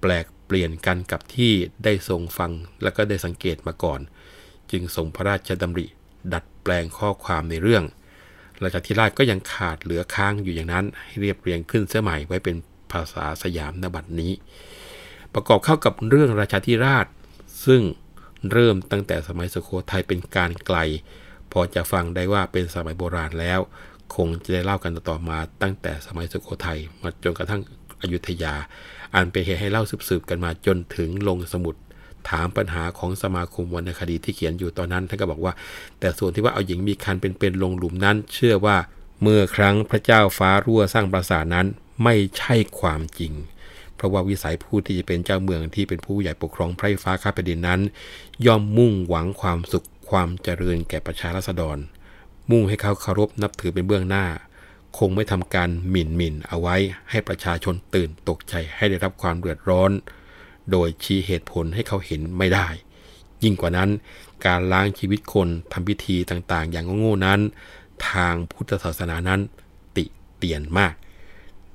[0.00, 1.52] แปลกเปลี่ยนกันกับที่
[1.84, 2.52] ได้ทรงฟัง
[2.82, 4.00] และก็ได้สังเกตมาก่อน
[4.70, 5.86] จึงทรงพระราชดำริ
[6.32, 7.84] ดัดแปลงข้อความในเรื่อง
[8.62, 12.56] ราชาธิราชก็ยังขาดเหลือค้างอยู่อย่างนั้น ให้เรียบเรียงขึ้นเสียใหม่ไว้เป็น
[12.92, 14.32] ภาษาสยามนบัดนี้
[15.34, 17.06] ประกอบเข้ากับเรื่องราชาธิราช
[17.66, 17.82] ซึ่ง
[18.50, 20.78] เริ่มตั้งแต่สมัยสุโขทัยเป็นการไกล
[21.52, 23.60] พอจะฟังได้ว่าเป็นสมัยโบราณแล้ว
[24.14, 27.62] คงจะได้เล่ากันต่อมาตั้งแต่สมัยสุโขทัยมาจนกระทั่ง
[28.02, 28.54] อยุธยา
[29.14, 31.74] อันเป็นเหตุให้เล่าสืบๆกันมาจนถึงลงสมุด
[32.28, 35.52] ถามปัญหาของสมาคมวรรณคดีที่เขียนอยู่ตอนนั้นท่านก็บอกว่า
[36.00, 38.76] แต่ส่วนที่ว่าเอาหญิงมีคันเป็นๆลงหลุมนั้น เชื่อว่า
[39.22, 41.66] เมื่อครั้งพระเจ้าฟ้ารั่วสร้างปราสาทนั้น
[42.04, 43.32] ไม่ใช่ความจริง
[44.02, 47.80] ราะว่าวิสัยผู้ที่จะเป็นเจ้าเมืองที่เป็นผู้ใหญ่ปกครองไพร่ฟ้าข้าแผ่นดินนั้น
[48.46, 51.78] ย่อมมุ่งหวังความสุขความเจริญแก่ประชาราษฎร
[52.50, 54.26] มุ่งให้เขาเคารพนับถือเป็นเบื้องหน้า
[54.98, 56.76] คงไม่ทำการหมิ่นหมิ่นเอาไว้
[57.10, 59.90] ให้ประชาชนตื่นตกใจให้ได้รับความเดือดร้อน
[60.70, 62.68] โดยชี้เหตุผลให้เขาเห็นไม่ได้
[63.42, 63.90] ยิ่งกว่านั้น
[64.46, 67.40] การล้างชีวิตคนทำพิธีต่างๆ อย่างโง่ๆนั้น
[68.08, 69.40] ทางพุทธศาสนานั้น
[69.96, 70.04] ติ
[70.36, 70.94] เตียนมาก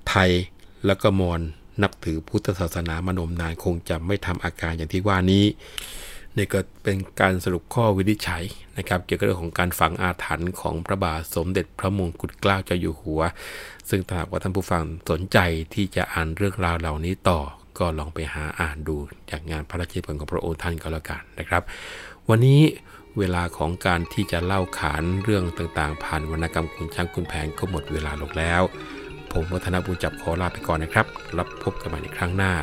[0.10, 0.32] ไทย
[0.86, 1.42] และก็มอญ
[1.84, 5.46] นับถือพุทธศาสนามานมนานคงจะไม่ทำอาการอย่างที่ว่านี้
[6.38, 8.44] นี่ก็เป็นการสรุปข้อวินิจฉัย
[8.78, 13.22] นะครับ เกี่ยวกับเรื่องของการฝังอาถรรพ์ของพระบาทสมเด็จพระมงกุฎเกล้าเจ้าอยู่หัว
[13.90, 15.38] ซึ่งถ้าหากว่าท่านผู้ฟังสนใจ
[15.74, 17.40] ที่จะอ่านเรื่องราวเหล่านี้ต่อ
[17.80, 18.96] ก็ลองไปหาอ่านดู
[19.32, 21.62] จากงานพระราชนิพนธ์ของพระองค์ท่านก็แล้วกันนะครับ
[22.30, 22.62] วันนี้
[23.18, 28.62] เวลาของการที่จะเล่าขานเรื่องต่างๆ ผ่านวรรณกรรมคุณช้างคุณแผนก็หมดเวลาลงแล้ว
[29.40, 31.06] ผมวัฒนบุญจับขอลาไปก่อนนะครับ
[31.38, 32.54] รับพบกันใหม่ในครั้งหน้า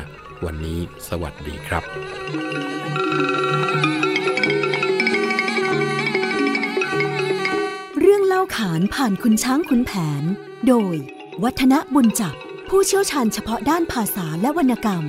[0.45, 1.83] วันนี้สวัสดีครับ
[7.99, 10.23] เรื่องเล่าขานผ่านคุณช้างคุณแผน
[10.67, 10.95] โดย
[11.43, 12.35] วัฒนบุญจับ
[12.69, 15.03] ผู้เชี่ยวชาญเฉพาะด้านภาษาและวรรณกรรม